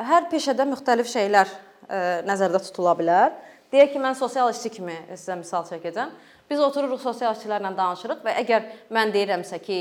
hər 0.10 0.28
peşədə 0.32 0.66
müxtəlif 0.68 1.08
şeylər 1.08 1.48
e, 1.48 2.00
nəzərdə 2.28 2.60
tutula 2.66 2.98
bilər. 3.00 3.38
Deyək 3.72 3.94
ki, 3.94 4.02
mən 4.04 4.16
sosial 4.16 4.52
işçi 4.54 4.72
kimi 4.78 4.96
sizə 5.12 5.36
misal 5.40 5.66
çəkəcəm. 5.68 6.12
Biz 6.48 6.62
otururuq 6.70 7.02
sosial 7.04 7.36
işçilərlə 7.36 7.74
danışırıq 7.76 8.22
və 8.24 8.36
əgər 8.44 8.68
mən 8.96 9.12
deyirəmsə 9.16 9.60
ki, 9.64 9.80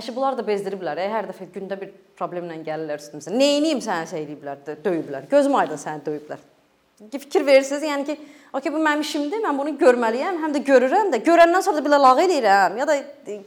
əşi 0.00 0.14
bunlar 0.16 0.38
da 0.38 0.44
bezdiriblər, 0.46 1.00
hər 1.12 1.28
dəfə 1.28 1.50
gündə 1.52 1.76
bir 1.80 1.92
problemlə 2.18 2.56
gəlirlər 2.64 3.02
üstümüzə. 3.02 3.32
Nə 3.34 3.48
edeyim 3.58 3.82
səni 3.84 4.08
şey 4.08 4.24
eləyiblər, 4.24 4.62
döyüblər. 4.84 5.28
Gözüm 5.30 5.56
aydın 5.60 5.80
səni 5.80 6.04
döyüblər. 6.06 6.46
Fikir 7.12 7.44
verirsiniz, 7.46 7.84
yəni 7.88 8.06
ki, 8.08 8.16
okey 8.56 8.72
bu 8.72 8.80
mənim 8.80 9.04
işimdir, 9.04 9.40
mən 9.44 9.56
bunu 9.56 9.72
görməliyəm, 9.80 10.40
həm 10.42 10.56
də 10.56 10.60
görürəm 10.66 11.12
də, 11.14 11.22
görəndən 11.24 11.64
sonra 11.64 11.80
da 11.80 11.84
belə 11.86 12.00
lağ 12.00 12.12
eləyirəm 12.26 12.76
ya 12.80 12.88
da 12.88 12.96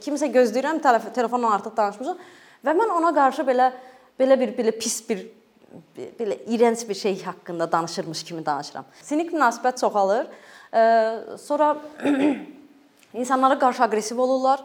kimsə 0.02 0.30
gözləyirəm, 0.34 0.80
telefonla 1.14 1.52
artıq 1.58 1.76
danışmışıq 1.76 2.24
və 2.66 2.74
mən 2.80 2.94
ona 2.96 3.12
qarşı 3.14 3.46
belə 3.46 3.70
belə 4.18 4.38
bir 4.40 4.54
belə 4.58 4.74
pis 4.78 4.98
bir 5.08 5.22
belə 5.96 6.38
iyrənc 6.46 6.88
bir 6.88 6.94
şey 6.94 7.22
haqqında 7.22 7.72
danışırmış 7.72 8.24
kimi 8.24 8.46
danışıram. 8.46 8.84
Sinik 9.02 9.32
münasibət 9.32 9.80
çoxalır. 9.80 10.26
Sonra 11.38 11.76
insanlara 13.14 13.58
qarşı 13.58 13.82
aqressiv 13.82 14.18
olurlar. 14.18 14.60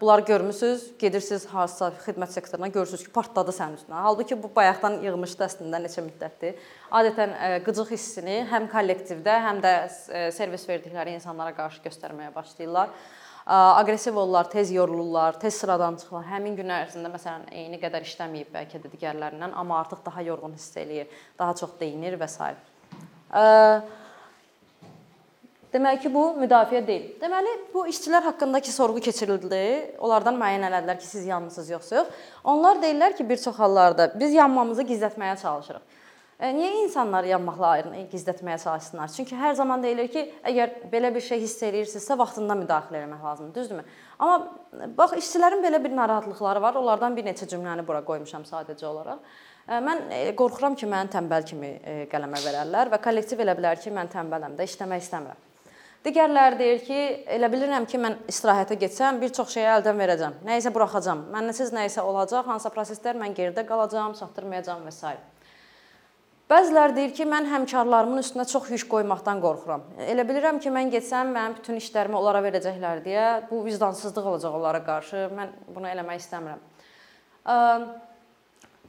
Bunlar 0.00 0.18
görmüsüz, 0.18 0.90
gedirsiniz 0.98 1.46
hansısa 1.48 1.92
xidmət 2.04 2.34
sektoruna, 2.34 2.68
görürsüz 2.68 3.06
ki, 3.06 3.12
partladı 3.14 3.54
sənin 3.56 3.78
üstünə. 3.78 4.02
Halbuki 4.04 4.36
bu 4.36 4.50
bayaqdan 4.52 4.98
yığmışdı 5.06 5.46
əslində 5.46 5.80
neçə 5.80 6.04
müddətdir. 6.04 6.58
Adətən 6.92 7.32
qıcıq 7.64 7.94
hissini 7.94 8.42
həm 8.50 8.68
kollektivdə, 8.68 9.38
həm 9.46 9.62
də 9.64 9.72
servis 10.36 10.68
verdikləri 10.68 11.16
insanlara 11.16 11.56
qarşı 11.56 11.80
göstərməyə 11.86 12.34
başlayırlar 12.34 12.92
aqressiv 13.46 14.16
olurlar, 14.16 14.50
tez 14.50 14.72
yorulurlar, 14.72 15.40
tez 15.40 15.54
sıradan 15.54 15.96
çıxırlar. 15.96 16.28
Həmin 16.30 16.56
gün 16.56 16.70
ərzində 16.70 17.10
məsələn 17.12 17.48
eyni 17.50 17.80
qədər 17.82 18.06
işləməyib 18.06 18.52
bəlkə 18.54 18.82
də 18.82 18.92
digərlərindən, 18.92 19.54
amma 19.54 19.80
artıq 19.80 20.04
daha 20.06 20.22
yorğun 20.22 20.54
hiss 20.54 20.76
eləyir, 20.76 21.10
daha 21.38 21.54
çox 21.54 21.74
deyinir 21.80 22.18
və 22.20 22.28
s. 22.30 22.52
Demək 25.72 26.02
ki, 26.04 26.10
bu 26.12 26.26
müdafiə 26.36 26.82
deyil. 26.86 27.14
Deməli, 27.20 27.52
bu 27.72 27.86
işçilər 27.88 28.26
haqqındakı 28.26 28.72
sorğu 28.74 29.00
keçirildi. 29.06 29.60
Onlardan 30.04 30.36
müəyyən 30.36 30.66
elədilər 30.68 30.98
ki, 31.00 31.06
siz 31.08 31.24
yanmısınız 31.26 31.70
yoxsa 31.72 31.96
yox. 31.96 32.10
Onlar 32.44 32.82
deyirlər 32.82 33.16
ki, 33.16 33.24
bir 33.28 33.40
çox 33.40 33.56
hallarda 33.56 34.10
biz 34.20 34.36
yanmamızı 34.36 34.84
gizlətməyə 34.90 35.38
çalışırıq. 35.40 36.01
E, 36.40 36.48
niyə 36.56 36.70
insanlar 36.82 37.26
yanmaqlarını 37.28 38.06
gizlətməyə 38.10 38.56
çalışsınlar? 38.62 39.12
Çünki 39.14 39.36
hər 39.38 39.54
zaman 39.58 39.84
deyilir 39.84 40.08
ki, 40.10 40.24
əgər 40.50 40.72
belə 40.92 41.12
bir 41.14 41.22
şey 41.22 41.42
hiss 41.44 41.62
eləyirsinizsə, 41.68 42.16
vaxtında 42.18 42.56
müdaxilə 42.58 43.04
etmək 43.04 43.22
lazımdır, 43.28 43.54
düzdürmü? 43.60 43.84
Amma 44.18 44.88
bax, 44.98 45.14
işçilərin 45.20 45.62
belə 45.62 45.78
bir 45.84 45.94
narahatlıqları 45.96 46.62
var. 46.62 46.80
Onlardan 46.80 47.16
bir 47.16 47.28
neçə 47.28 47.46
cümləni 47.52 47.86
bura 47.86 48.02
qoymuşam 48.08 48.48
sadəcə 48.48 48.88
olaraq. 48.90 49.22
E, 49.68 49.78
mən 49.78 50.04
e, 50.10 50.20
qorxuram 50.38 50.74
ki, 50.74 50.90
məni 50.90 51.14
tənbəl 51.14 51.46
kimi 51.52 51.72
qələmə 52.10 52.42
verərlər 52.48 52.90
və 52.96 53.00
kollektiv 53.04 53.44
elə 53.44 53.54
bilər 53.60 53.78
ki, 53.82 53.94
mən 53.94 54.10
tənbələm 54.16 54.58
də, 54.58 54.66
işləmək 54.66 55.06
istəmirəm. 55.06 55.48
Digərləri 56.02 56.58
deyir 56.58 56.80
ki, 56.82 57.02
elə 57.30 57.46
bilirəm 57.52 57.84
ki, 57.86 57.98
mən 58.02 58.16
istirahətə 58.30 58.74
getsəm 58.80 59.20
bir 59.22 59.30
çox 59.36 59.52
şeyi 59.54 59.68
əldən 59.76 60.00
verəcəm. 60.02 60.40
Nə 60.48 60.56
isə 60.58 60.72
buraxacam. 60.74 61.28
Mənnəsiz 61.30 61.70
nə 61.70 61.84
isə 61.86 62.02
olacaq, 62.02 62.48
hansısa 62.48 62.72
proseslər 62.74 63.20
mən 63.20 63.36
geridə 63.38 63.62
qalacağam, 63.68 64.16
çatdırmayacağam 64.18 64.82
və 64.88 64.96
s. 64.96 65.14
Bəziləri 66.52 66.92
deyir 66.92 67.12
ki, 67.16 67.24
mən 67.24 67.46
həmkarlarımın 67.48 68.20
üstünə 68.20 68.44
çox 68.50 68.66
yük 68.74 68.82
qoymaqdan 68.90 69.38
qorxuram. 69.40 69.86
Elə 70.04 70.24
bilirəm 70.28 70.58
ki, 70.60 70.68
mən 70.74 70.90
getsəm 70.92 71.30
mənim 71.32 71.54
bütün 71.56 71.78
işlərimi 71.80 72.18
onlara 72.18 72.42
verəcəklər 72.44 73.00
deyə 73.06 73.28
bu 73.48 73.62
vicdansızlıq 73.64 74.26
olacaq 74.34 74.58
onlara 74.58 74.82
qarşı. 74.84 75.30
Mən 75.32 75.54
bunu 75.72 75.88
eləmək 75.88 76.20
istəmirəm. 76.20 76.60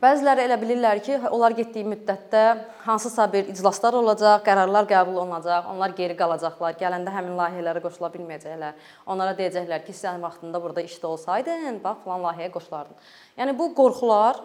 Bəziləri 0.03 0.43
elə 0.43 0.57
bilirlər 0.59 0.99
ki, 1.05 1.21
onlar 1.31 1.55
getdiyi 1.55 1.87
müddətdə 1.87 2.41
hansısa 2.83 3.29
bir 3.31 3.47
iclaslar 3.53 3.95
olacaq, 3.95 4.41
qərarlar 4.43 4.89
qəbul 4.89 5.21
olunacaq, 5.21 5.69
onlar 5.71 5.93
geri 5.95 6.17
qalacaqlar. 6.19 6.75
Gələndə 6.81 7.13
həmin 7.15 7.37
layihələrə 7.39 7.85
qoşula 7.85 8.09
bilməyəcəklər. 8.17 8.81
Onlara 9.07 9.37
deyəcəklər 9.37 9.85
ki, 9.85 9.95
sən 9.95 10.19
vaxtında 10.25 10.59
burada 10.59 10.83
işdə 10.83 11.07
olsaydın, 11.13 11.79
bax 11.85 12.03
falan 12.03 12.27
layihəyə 12.27 12.51
qoşulardın. 12.57 12.99
Yəni 13.39 13.55
bu 13.55 13.69
qorxular 13.77 14.43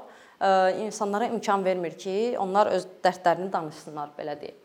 insanlara 0.85 1.26
imkan 1.33 1.64
vermir 1.64 1.99
ki, 1.99 2.37
onlar 2.38 2.71
öz 2.76 2.87
dərdlərini 3.04 3.50
danışsınlar 3.52 4.14
belə 4.18 4.37
deyək. 4.38 4.64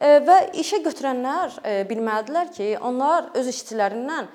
Və 0.00 0.36
işə 0.60 0.78
götürənlər 0.84 1.56
bilməlidirlər 1.88 2.52
ki, 2.54 2.68
onlar 2.78 3.32
öz 3.36 3.48
işçilərindən 3.50 4.28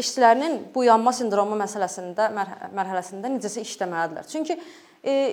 işçilərinin 0.00 0.54
bu 0.74 0.86
yanma 0.86 1.12
sindromu 1.12 1.56
məsələsində 1.60 2.30
mərhələsində 2.32 3.28
necəsə 3.34 3.60
işləməlidirlər. 3.66 4.24
Çünki 4.28 4.56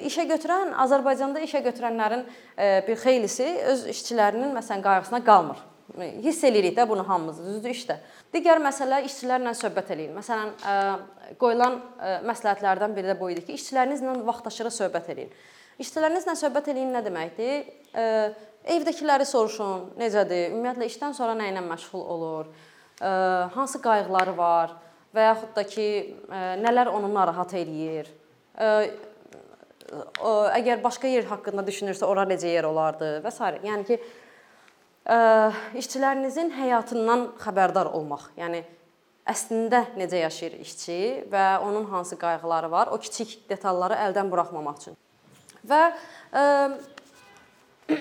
işə 0.10 0.28
götürən 0.30 0.74
Azərbaycanda 0.84 1.40
işə 1.46 1.64
götürənlərin 1.66 2.26
bir 2.88 3.00
xeylisi 3.02 3.48
öz 3.72 3.88
işçilərinin 3.96 4.52
məsələn 4.58 4.84
qayğısına 4.84 5.24
qalmır. 5.26 5.64
Hiss 5.94 6.42
eləyirik 6.44 6.74
də 6.76 6.84
bunu 6.90 7.04
hamımız, 7.08 7.38
düzdür 7.46 7.70
işdə. 7.70 8.00
Digər 8.34 8.58
məsələ 8.64 9.04
işçilərlə 9.06 9.54
söhbət 9.56 9.92
eləyin. 9.94 10.16
Məsələn, 10.18 10.50
qoyulan 11.40 11.78
məsləhətlərdən 12.26 12.96
biri 12.98 13.12
də 13.12 13.16
bu 13.20 13.30
idi 13.32 13.46
ki, 13.46 13.54
işçilərinizlə 13.60 14.16
vaxtaşırı 14.26 14.72
söhbət 14.74 15.12
eləyin. 15.14 15.30
İşçilərinizlə 15.86 16.34
söhbət 16.42 16.72
eləyin 16.74 16.90
nə 16.96 17.04
deməkdir? 17.06 17.70
Evdəkiləri 18.66 19.30
soruşun, 19.30 19.94
necədir? 20.02 20.50
Ümumiyyətlə 20.56 20.90
işdən 20.90 21.14
sonra 21.14 21.38
nə 21.38 21.52
ilə 21.54 21.62
məşğul 21.70 22.04
olur? 22.18 22.50
Hansı 23.54 23.78
qayğıları 23.86 24.36
var? 24.42 24.74
Və 25.16 25.30
yaxud 25.30 25.54
da 25.56 25.64
ki, 25.70 25.88
nələr 26.66 26.90
onu 26.92 27.14
narahat 27.14 27.54
eləyir? 27.62 28.10
Əgər 30.26 30.82
başqa 30.84 31.08
yer 31.14 31.30
haqqında 31.30 31.62
düşünürsə, 31.68 32.10
ora 32.10 32.26
necə 32.26 32.50
yer 32.50 32.66
olardı 32.66 33.20
və 33.24 33.32
s. 33.32 33.54
Yəni 33.64 33.86
ki, 33.86 34.02
işçilərinizin 35.06 36.50
həyatından 36.56 37.28
xəbərdar 37.42 37.92
olmaq. 37.94 38.32
Yəni 38.40 38.64
əslində 39.30 39.84
necə 39.98 40.22
yaşayır 40.22 40.60
işçi 40.66 41.00
və 41.32 41.46
onun 41.66 41.86
hansı 41.90 42.18
qayğıları 42.18 42.72
var, 42.72 42.92
o 42.94 42.98
kiçik 43.02 43.38
detalları 43.50 43.98
əldən 44.08 44.30
buraxmamaq 44.32 44.82
üçün. 44.82 44.98
Və 45.66 45.82
ə, 46.34 46.44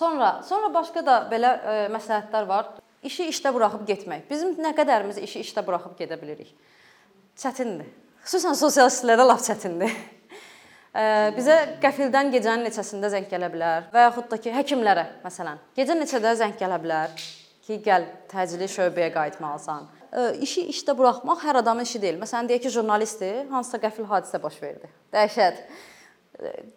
sonra 0.00 0.34
sonra 0.48 0.72
başqa 0.74 1.04
da 1.04 1.18
belə 1.32 1.52
ə, 1.56 1.76
məsləhətlər 1.92 2.48
var. 2.48 2.72
İşi 3.02 3.26
işdə 3.32 3.50
buraxıb 3.54 3.82
getmək. 3.88 4.28
Bizim 4.30 4.54
nə 4.62 4.70
qədərimiz 4.76 5.18
işi 5.24 5.42
işdə 5.42 5.64
buraxıb 5.66 5.96
gedə 5.98 6.20
bilirik? 6.20 6.52
Çətindir. 7.40 7.88
Xüsusən 8.22 8.54
sosial 8.54 8.92
işlərdə 8.92 9.26
lap 9.26 9.42
çətindir. 9.42 9.92
Bizə 10.92 11.54
qəfildən 11.80 12.28
gecənin 12.34 12.66
neçəsində 12.68 13.08
zəng 13.12 13.28
gələ 13.30 13.48
bilər 13.52 13.86
və 13.94 14.02
yaxud 14.08 14.26
da 14.28 14.36
ki, 14.36 14.50
həkimlərə 14.52 15.06
məsələn, 15.22 15.62
gecə 15.78 15.96
neçədə 15.96 16.34
zəng 16.42 16.58
gələ 16.60 16.76
bilər 16.82 17.14
ki, 17.64 17.78
gəl 17.86 18.04
təcili 18.28 18.68
şöbəyə 18.68 19.08
qayıtmalısan. 19.14 19.86
İşi 20.44 20.66
işdə 20.74 20.92
buraxmaq 20.98 21.46
hər 21.46 21.62
adamın 21.62 21.88
işi 21.88 22.02
deyil. 22.02 22.20
Məsələn, 22.20 22.50
deyək 22.50 22.66
ki, 22.66 22.74
jurnalistdir, 22.76 23.48
hansısa 23.48 23.80
qəfil 23.86 24.04
hadisə 24.10 24.42
baş 24.42 24.60
verdi. 24.60 24.92
Dəhşət. 25.16 25.64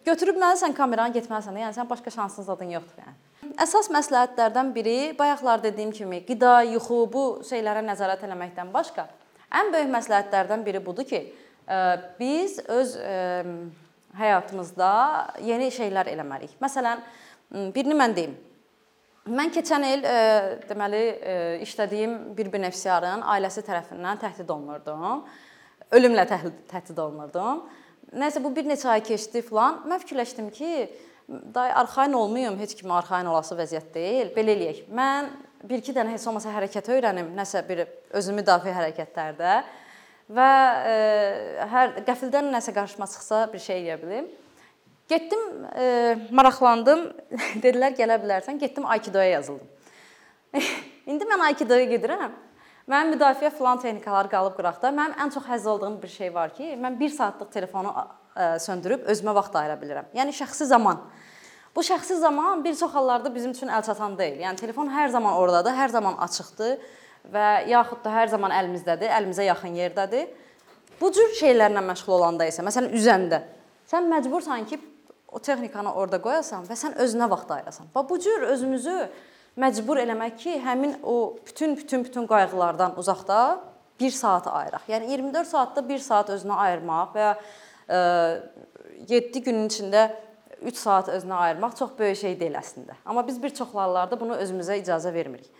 Götürüb 0.08 0.40
məlisən 0.40 0.72
kameranı 0.76 1.18
getməlisən. 1.18 1.60
Yəni 1.60 1.76
sən 1.76 1.88
başqa 1.90 2.16
şansın 2.16 2.48
zadın 2.48 2.72
yoxdur 2.72 3.04
yəni. 3.04 3.16
Əsas 3.60 3.92
məsləhətlərdən 3.92 4.72
biri 4.72 4.98
bayaqlar 5.18 5.60
dediyim 5.62 5.92
kimi 5.92 6.22
qida, 6.24 6.62
yuxu 6.72 7.04
bu 7.12 7.24
şeylərə 7.44 7.84
nəzarət 7.84 8.24
etməkdən 8.24 8.72
başqa 8.72 9.06
ən 9.52 9.72
böyük 9.72 9.90
məsləhətlərdən 9.92 10.64
biri 10.66 10.80
budur 10.84 11.06
ki, 11.08 11.20
biz 12.20 12.58
öz 12.68 12.96
həyatımızda 14.18 14.90
yeni 15.44 15.70
şeylər 15.74 16.10
eləməliyik. 16.12 16.56
Məsələn, 16.62 17.02
birini 17.74 17.96
mən 17.98 18.16
deyim. 18.16 18.36
Mən 19.26 19.50
keçən 19.50 19.82
il 19.88 20.04
e, 20.06 20.18
deməli 20.68 21.02
e, 21.02 21.34
işlədiyim 21.64 22.14
bir 22.36 22.50
benefisiarın 22.52 23.24
ailəsi 23.26 23.64
tərəfindən 23.66 24.20
təhdid 24.22 24.50
olunurdum. 24.54 25.24
Ölümlə 25.98 26.26
təhdid 26.30 26.98
olunurdum. 26.98 27.64
Nəsə 28.14 28.42
bu 28.42 28.52
bir 28.54 28.68
neçə 28.70 28.92
ay 28.92 29.02
keçdi 29.06 29.42
filan. 29.42 29.80
Mən 29.90 30.02
fikirləşdim 30.04 30.52
ki, 30.54 30.70
day 31.54 31.72
arxayın 31.74 32.14
olmayım, 32.14 32.58
heç 32.62 32.76
kimə 32.78 33.00
arxayın 33.00 33.32
olası 33.32 33.58
vəziyyət 33.58 33.90
deyil. 33.94 34.30
Belə 34.36 34.54
eləyək. 34.54 34.84
Mən 34.94 35.32
1-2 35.66 35.96
dənə 35.96 36.14
heç 36.14 36.26
olmasa 36.30 36.52
hərəkət 36.54 36.92
öyrənim, 36.94 37.32
nəsə 37.34 37.64
bir 37.66 37.82
özümü 38.14 38.44
müdafiə 38.44 38.76
hərəkətlərdə 38.76 39.56
və 40.32 40.48
e, 40.90 40.96
hər 41.70 41.94
qəfildən 42.06 42.50
nəsə 42.54 42.74
qarşıma 42.74 43.06
çıxsa 43.10 43.46
bir 43.52 43.62
şey 43.62 43.82
eləyə 43.82 43.98
bilim. 44.02 44.26
Getdim, 45.08 45.44
e, 45.78 45.86
maraqlandım. 46.34 47.06
Dedilər 47.62 47.94
gələ 47.98 48.18
bilərsən. 48.22 48.58
Getdim 48.58 48.86
Aikido-ya 48.90 49.36
yazıldım. 49.36 49.68
İndi 51.10 51.28
mən 51.30 51.46
Aikido-ya 51.50 51.86
gedirəm. 51.92 52.34
Mənim 52.90 53.14
müdafiə 53.14 53.50
filan 53.54 53.78
texnikaları 53.82 54.30
qalıb 54.30 54.58
qıraqda. 54.58 54.90
Mənim 54.94 55.14
ən 55.22 55.32
çox 55.34 55.46
həzz 55.46 55.68
aldığım 55.70 56.00
bir 56.02 56.10
şey 56.10 56.34
var 56.34 56.52
ki, 56.54 56.74
mən 56.82 56.98
1 57.00 57.14
saatlıq 57.14 57.50
telefonu 57.54 57.94
e, 58.36 58.58
söndürüb 58.62 59.06
özümə 59.10 59.34
vaxt 59.34 59.56
ayıra 59.58 59.78
bilirəm. 59.80 60.10
Yəni 60.14 60.34
şəxsi 60.34 60.66
zaman. 60.70 61.00
Bu 61.76 61.82
şəxsi 61.86 62.18
zaman 62.18 62.64
bir 62.64 62.74
çox 62.74 62.94
hallarda 62.94 63.34
bizim 63.34 63.50
üçün 63.50 63.68
əl 63.68 63.82
çatan 63.86 64.14
deyil. 64.18 64.38
Yəni 64.42 64.58
telefon 64.58 64.90
hər 64.90 65.10
zaman 65.12 65.34
ordadır, 65.34 65.74
hər 65.76 65.90
zaman 65.94 66.14
açıqdır 66.26 66.78
və 67.32 67.46
yaxud 67.70 68.02
da 68.04 68.12
hər 68.14 68.30
zaman 68.32 68.54
əlimizdədir, 68.54 69.12
əlimizə 69.18 69.46
yaxın 69.48 69.76
yerdədir. 69.78 70.26
Bu 71.00 71.10
cür 71.12 71.32
şeylərlə 71.36 71.82
məşğul 71.84 72.16
olanda 72.18 72.46
isə, 72.48 72.64
məsələn, 72.64 72.92
üzəndə 72.96 73.42
sən 73.90 74.08
məcbursan 74.10 74.66
ki, 74.68 74.78
o 75.28 75.38
texnikanı 75.42 75.92
orada 75.92 76.20
qoyasan 76.22 76.64
və 76.68 76.76
sən 76.78 76.96
özünə 77.02 77.28
vaxt 77.30 77.50
ayırasan. 77.52 77.88
Bax 77.94 78.08
bu 78.08 78.18
cür 78.24 78.46
özümüzü 78.54 78.96
məcbur 79.60 80.00
eləmək 80.00 80.36
ki, 80.40 80.54
həmin 80.64 80.96
o 81.02 81.36
bütün 81.46 81.76
bütün 81.76 82.04
bütün 82.04 82.26
qayğılardan 82.26 82.96
uzaqda 82.98 83.60
1 84.00 84.10
saat 84.10 84.46
ayıraq. 84.46 84.88
Yəni 84.88 85.10
24 85.10 85.48
saatda 85.48 85.88
1 85.88 85.98
saat 85.98 86.30
özünə 86.30 86.56
ayırmaq 86.66 87.14
və 87.16 87.20
ya 87.20 87.36
e, 87.88 87.98
7 89.08 89.42
günün 89.42 89.68
içində 89.68 90.08
3 90.62 90.76
saat 90.76 91.08
özünə 91.08 91.34
ayırmaq 91.34 91.76
çox 91.78 91.94
böyük 91.98 92.18
şey 92.18 92.40
deyil 92.40 92.58
əslində. 92.60 92.96
Amma 93.04 93.26
biz 93.26 93.42
bir 93.42 93.54
çox 93.54 93.74
hallarda 93.74 94.20
bunu 94.20 94.36
özümüzə 94.36 94.78
icazə 94.82 95.12
vermirik. 95.14 95.50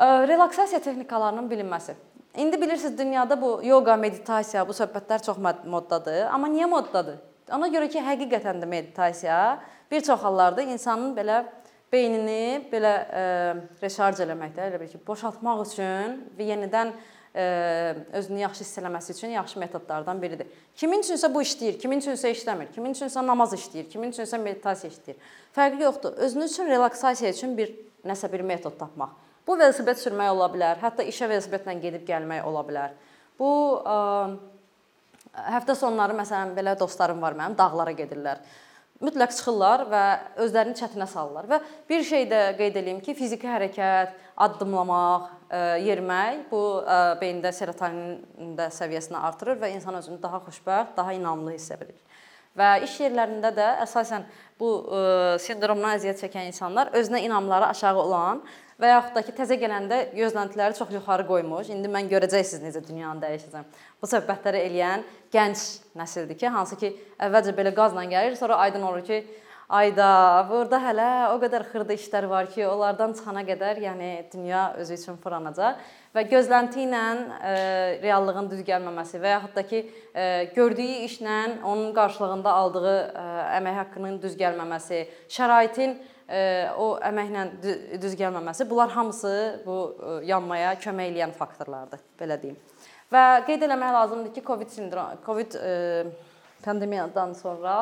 Relaksasiya 0.00 0.80
texnikalarının 0.80 1.50
bilinməsi. 1.50 1.94
İndi 2.36 2.60
bilirsiniz 2.60 2.98
dünyada 2.98 3.42
bu 3.42 3.60
yoga, 3.64 3.96
meditasiya, 3.96 4.68
bu 4.68 4.72
söhbətlər 4.72 5.20
çox 5.26 5.36
moddadır. 5.66 6.22
Amma 6.32 6.48
niyə 6.48 6.68
moddadır? 6.70 7.18
Ona 7.52 7.68
görə 7.68 7.90
ki, 7.90 8.00
həqiqətən 8.00 8.62
də 8.62 8.66
meditasiya 8.70 9.60
bir 9.90 10.00
çox 10.00 10.22
hallarda 10.24 10.62
insanın 10.62 11.12
belə 11.16 11.42
beynini 11.92 12.64
belə 12.72 12.94
e, 13.12 13.22
reşarj 13.82 14.24
eləməkdə, 14.24 14.70
elə 14.70 14.80
bil 14.80 14.88
ki, 14.88 15.02
boşaltmaq 15.06 15.64
üçün 15.66 16.20
və 16.38 16.48
yenidən 16.48 16.92
e, 17.34 17.46
özünü 18.22 18.44
yaxşı 18.46 18.64
hiss 18.64 18.80
eləməsi 18.80 19.12
üçün 19.18 19.36
yaxşı 19.36 19.58
metodlardan 19.60 20.22
biridir. 20.22 20.46
Kimin 20.76 21.02
üçünsə 21.04 21.28
bu 21.34 21.42
işləyir, 21.44 21.76
kimin 21.82 22.00
üçünsə 22.00 22.30
işləmir, 22.32 22.70
kimin 22.72 22.94
üçünsə 22.96 23.26
namaz 23.26 23.52
işləyir, 23.58 23.90
kimin 23.90 24.14
üçünsə 24.14 24.40
meditasiya 24.40 24.94
işləyir. 24.94 25.32
Fərqi 25.56 25.82
yoxdur. 25.82 26.16
Özünüz 26.16 26.54
üçün 26.54 26.70
relaksasiya 26.72 27.34
üçün 27.34 27.58
bir 27.58 27.74
nəsə 28.06 28.32
bir 28.32 28.46
metod 28.46 28.78
tapmaq. 28.78 29.18
Bu 29.50 29.56
velosiped 29.58 29.98
sürmək 29.98 30.28
ola 30.30 30.46
bilər, 30.52 30.78
hətta 30.78 31.02
işə 31.10 31.26
velosipedlə 31.26 31.72
gedib 31.82 32.04
gəlmək 32.06 32.44
ola 32.46 32.60
bilər. 32.68 32.92
Bu 33.40 33.50
ə, 33.82 33.96
e, 34.30 34.56
Həftə 35.30 35.74
sonları 35.78 36.14
məsələn 36.18 36.52
belə 36.54 36.76
dostlarım 36.78 37.18
var 37.22 37.34
mənim, 37.38 37.56
dağlara 37.58 37.90
gedirlər. 37.98 38.38
Mütləq 39.02 39.32
çıxırlar 39.34 39.84
və 39.90 40.02
özlərini 40.44 40.78
çətinə 40.78 41.06
salırlar 41.10 41.48
və 41.50 41.58
bir 41.90 42.06
şey 42.06 42.28
də 42.30 42.40
qeyd 42.58 42.78
eləyim 42.78 43.02
ki, 43.02 43.16
fiziki 43.18 43.50
hərəkət, 43.50 44.14
addımlamaq, 44.46 45.26
e, 45.50 45.64
yerimək 45.88 46.46
bu 46.52 46.62
e, 46.84 47.00
beyində 47.18 47.50
serotonin 47.56 48.54
də 48.58 48.70
səviyyəsini 48.78 49.18
artırır 49.18 49.58
və 49.64 49.74
insan 49.74 49.98
özünü 49.98 50.22
daha 50.22 50.44
xoşbəxt, 50.46 50.94
daha 50.98 51.18
inamlı 51.18 51.58
hiss 51.58 51.74
edir. 51.74 51.94
Və 52.58 52.76
iş 52.86 53.00
yerlərində 53.02 53.50
də 53.54 53.66
əsasən 53.86 54.24
bu 54.58 54.68
sindromdan 55.40 55.94
əziyyət 55.94 56.24
çəkən 56.24 56.48
insanlar 56.50 56.90
özünə 56.98 57.20
inamları 57.22 57.68
aşağı 57.70 58.00
olan 58.02 58.42
və 58.80 58.94
yaxud 58.94 59.16
da 59.18 59.22
ki, 59.26 59.34
təzə 59.36 59.58
gələndə 59.60 60.00
gözləntiləri 60.16 60.78
çox 60.78 60.94
yuxarı 60.96 61.26
qoymuş. 61.28 61.70
İndi 61.74 61.90
mən 61.92 62.08
görəcəksiniz 62.10 62.64
necə 62.64 62.82
dünyanı 62.86 63.22
dəyişəcəm. 63.26 63.68
Bu 64.00 64.08
söhbətləri 64.08 64.64
eləyən 64.70 65.04
gənc 65.32 65.66
nəsildir 66.00 66.40
ki, 66.40 66.48
hansı 66.56 66.80
ki, 66.80 66.94
əvvəlcə 67.28 67.54
belə 67.56 67.74
qazla 67.76 68.06
gəlir, 68.08 68.36
sonra 68.40 68.58
aydın 68.64 68.88
olur 68.88 69.04
ki, 69.06 69.20
ayda, 69.70 70.10
burada 70.50 70.80
hələ 70.82 71.08
o 71.30 71.38
qədər 71.42 71.64
xırda 71.70 71.94
işlər 71.94 72.26
var 72.30 72.48
ki, 72.50 72.64
onlardan 72.66 73.14
çıxana 73.18 73.44
qədər, 73.46 73.78
yəni 73.84 74.10
dünya 74.32 74.70
özü 74.82 74.96
üçün 74.98 75.18
fırlanacaq 75.22 75.78
və 76.14 76.24
gözlənti 76.30 76.82
ilə 76.88 77.02
e, 77.38 77.52
reallığın 78.02 78.50
düz 78.50 78.64
gəlməməsi 78.66 79.20
və 79.22 79.34
yaxud 79.36 79.54
da 79.54 79.66
ki, 79.70 79.82
e, 80.14 80.24
gördüyü 80.56 81.04
işlə 81.06 81.36
onun 81.62 81.92
qarşılığında 81.94 82.54
aldığı 82.62 82.96
e, 82.96 83.26
əmək 83.60 83.78
haqqının 83.84 84.18
düz 84.22 84.34
gəlməməsi, 84.40 85.04
şəraitin 85.30 85.94
o 86.78 86.92
əməklə 87.02 87.46
düz 88.02 88.14
gəlməməsi, 88.18 88.66
bunlar 88.70 88.92
hamısı 88.94 89.34
bu 89.64 89.76
yanmaya 90.26 90.76
kömək 90.78 91.10
edən 91.14 91.34
faktorlardır, 91.34 92.02
belə 92.20 92.38
deyim. 92.42 92.58
Və 93.10 93.24
qeyd 93.48 93.66
eləmək 93.66 93.94
lazımdır 93.96 94.34
ki, 94.36 94.44
COVID 94.46 94.70
sindrom, 94.70 95.18
COVID 95.26 95.58
pandemiyadan 96.64 97.32
sonra 97.34 97.76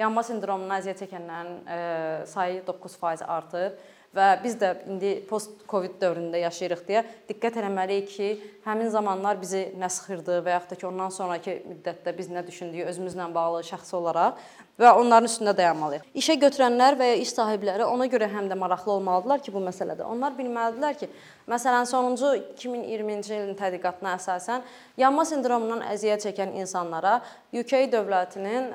yanma 0.00 0.24
sindromundan 0.26 0.80
əziyyət 0.80 1.04
çəkənlərin 1.04 2.26
sayı 2.26 2.62
9% 2.66 3.26
artıb 3.28 3.78
və 4.12 4.26
biz 4.42 4.56
də 4.60 4.72
indi 4.90 5.12
post-Covid 5.28 5.94
dövründə 6.00 6.42
yaşayırıq 6.42 6.82
deyə 6.88 7.02
diqqət 7.28 7.60
etməliyik 7.62 8.10
ki, 8.12 8.28
həmin 8.66 8.90
zamanlar 8.92 9.38
bizi 9.40 9.70
nə 9.78 9.88
sıxırdı 9.92 10.42
və 10.44 10.56
yaxud 10.56 10.74
da 10.74 10.80
ki, 10.80 10.86
ondan 10.90 11.14
sonrakı 11.14 11.54
müddətdə 11.70 12.12
biz 12.18 12.28
nə 12.32 12.44
düşündüyü 12.46 12.88
özümüzlə 12.90 13.30
bağlı 13.34 13.62
şəxsi 13.70 13.96
olaraq 13.96 14.42
və 14.80 14.92
onların 14.96 15.28
üstündə 15.28 15.52
dayanmalıyıq. 15.56 16.06
İşə 16.16 16.36
götürənlər 16.40 16.96
və 16.98 17.10
ya 17.10 17.18
iş 17.20 17.34
sahibləri 17.36 17.84
ona 17.84 18.06
görə 18.10 18.28
həm 18.32 18.48
də 18.50 18.56
maraqlı 18.58 18.92
olmalıdırlar 18.94 19.42
ki, 19.44 19.52
bu 19.54 19.60
məsələdə. 19.66 20.06
Onlar 20.08 20.34
bilməlidirlər 20.38 20.96
ki, 21.00 21.08
məsələn, 21.50 21.86
sonuncu 21.90 22.32
2020-ci 22.62 23.36
ilin 23.36 23.54
tədqiqatına 23.58 24.16
əsasən 24.16 24.64
yanma 25.02 25.26
sindromundan 25.28 25.84
əziyyət 25.92 26.26
çəkən 26.28 26.56
insanlara 26.62 27.18
UK 27.52 27.84
dövlətinin 27.92 28.72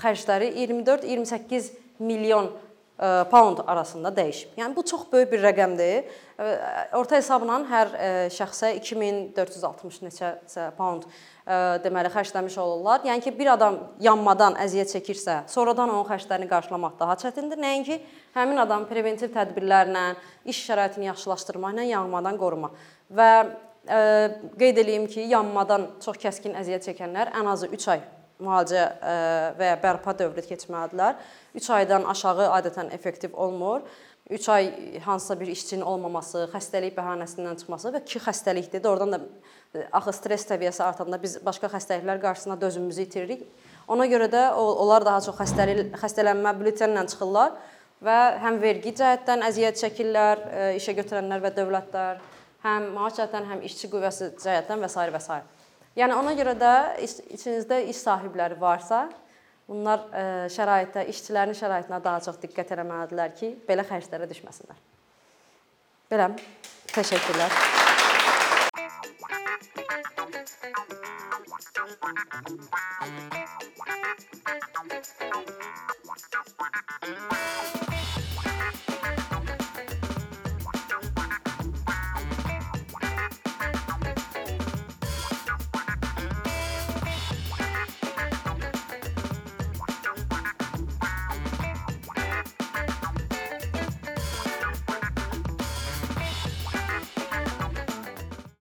xərcləri 0.00 0.52
24-28 0.64 1.72
milyon 2.02 2.50
pound 3.30 3.58
arasında 3.66 4.12
dəyişib. 4.14 4.54
Yəni 4.60 4.76
bu 4.76 4.84
çox 4.86 5.08
böyük 5.12 5.32
bir 5.32 5.42
rəqəmdir. 5.42 6.04
Orta 6.94 7.16
hesabla 7.18 7.58
hər 7.66 7.90
şəxsə 8.30 8.72
2460 8.78 9.98
neçə 10.06 10.68
pound 10.76 11.08
deməli 11.82 12.12
xərcləmiş 12.14 12.58
olurlar. 12.62 13.02
Yəni 13.06 13.24
ki, 13.24 13.34
bir 13.38 13.52
adam 13.56 13.80
yanmadan 14.02 14.54
əziyyət 14.62 14.94
çəkirsə, 14.94 15.40
sonradan 15.50 15.90
onun 15.90 16.06
xərclərini 16.06 16.48
qarşılamaq 16.50 16.94
daha 17.00 17.18
çətindir. 17.24 17.58
Nəinki 17.58 17.98
həmin 18.36 18.62
adam 18.62 18.86
preventiv 18.90 19.34
tədbirlərlə, 19.34 20.06
iş 20.46 20.62
şəraitini 20.68 21.10
yaxşılaşdırmaqla 21.10 21.90
yanmadan 21.90 22.38
qorumaq. 22.38 22.78
Və 23.10 23.30
ə, 23.42 24.00
qeyd 24.58 24.82
eləyim 24.86 25.10
ki, 25.10 25.26
yanmadan 25.34 25.90
çox 26.04 26.22
kəskin 26.22 26.54
əziyyət 26.62 26.92
çəkənlər 26.92 27.34
ən 27.34 27.50
azı 27.56 27.74
3 27.74 27.94
ay 27.96 28.10
müalicə 28.42 28.86
və 29.58 29.72
ya 29.72 29.76
bərpa 29.82 30.14
dövrü 30.18 30.44
keçməlidirlər. 30.46 31.20
3 31.58 31.70
aydan 31.78 32.08
aşağı 32.12 32.48
adətən 32.58 32.92
effektiv 32.96 33.34
olmur. 33.34 33.82
3 34.30 34.48
ay 34.48 35.00
hansısa 35.04 35.40
bir 35.40 35.46
işçinin 35.50 35.82
olmaması, 35.82 36.46
xəstəlik 36.52 36.94
bəhanəsindən 36.96 37.58
çıxması 37.60 37.90
və 37.92 38.00
ki 38.06 38.20
xəstəlikdir. 38.22 38.86
Oradan 38.88 39.12
da 39.16 39.20
axı 39.92 40.14
stress 40.16 40.46
səviyyəsi 40.48 40.82
artanda 40.84 41.18
biz 41.22 41.36
başqa 41.44 41.68
xəstəliklər 41.72 42.20
qarşısında 42.22 42.60
dözümümüzü 42.60 43.02
itiririk. 43.02 43.46
Ona 43.88 44.06
görə 44.06 44.30
də 44.32 44.42
onlar 44.54 45.04
daha 45.04 45.20
çox 45.26 45.36
xəstəlik 45.42 45.96
xəstələnmə 46.00 46.54
bülletenlə 46.60 47.06
çıxırlar 47.12 47.56
və 48.02 48.18
həm 48.44 48.60
vergi 48.62 48.94
cəhətdən 49.00 49.42
əziyyət 49.48 49.82
çəkirlər 49.82 50.44
işə 50.78 50.94
götürənlər 50.98 51.42
və 51.42 51.52
dövlətlər, 51.58 52.22
həm 52.62 52.92
maaş 52.94 53.18
cəhətdən, 53.18 53.50
həm 53.50 53.66
işçi 53.68 53.90
qüvvəsi 53.90 54.32
cəhətdən 54.42 54.86
və 54.86 54.90
s. 54.90 55.10
və 55.16 55.20
s. 55.20 55.42
Yəni 55.98 56.16
ona 56.16 56.32
görə 56.36 56.54
də 56.56 56.72
içinizdə 57.04 57.82
iş 57.92 57.98
sahibləri 58.00 58.56
varsa, 58.60 59.04
bunlar 59.68 60.06
e, 60.08 60.24
şəraitdə 60.54 61.04
işçilərin 61.12 61.56
şəraitinə 61.58 62.00
daha 62.04 62.22
çox 62.24 62.40
diqqət 62.40 62.72
etməlidirlər 62.78 63.36
ki, 63.36 63.52
belə 63.68 63.84
xərclərə 63.90 64.30
düşməsinlər. 64.32 64.80
Beləm. 66.12 66.36
Təşəkkürlər. 66.96 67.60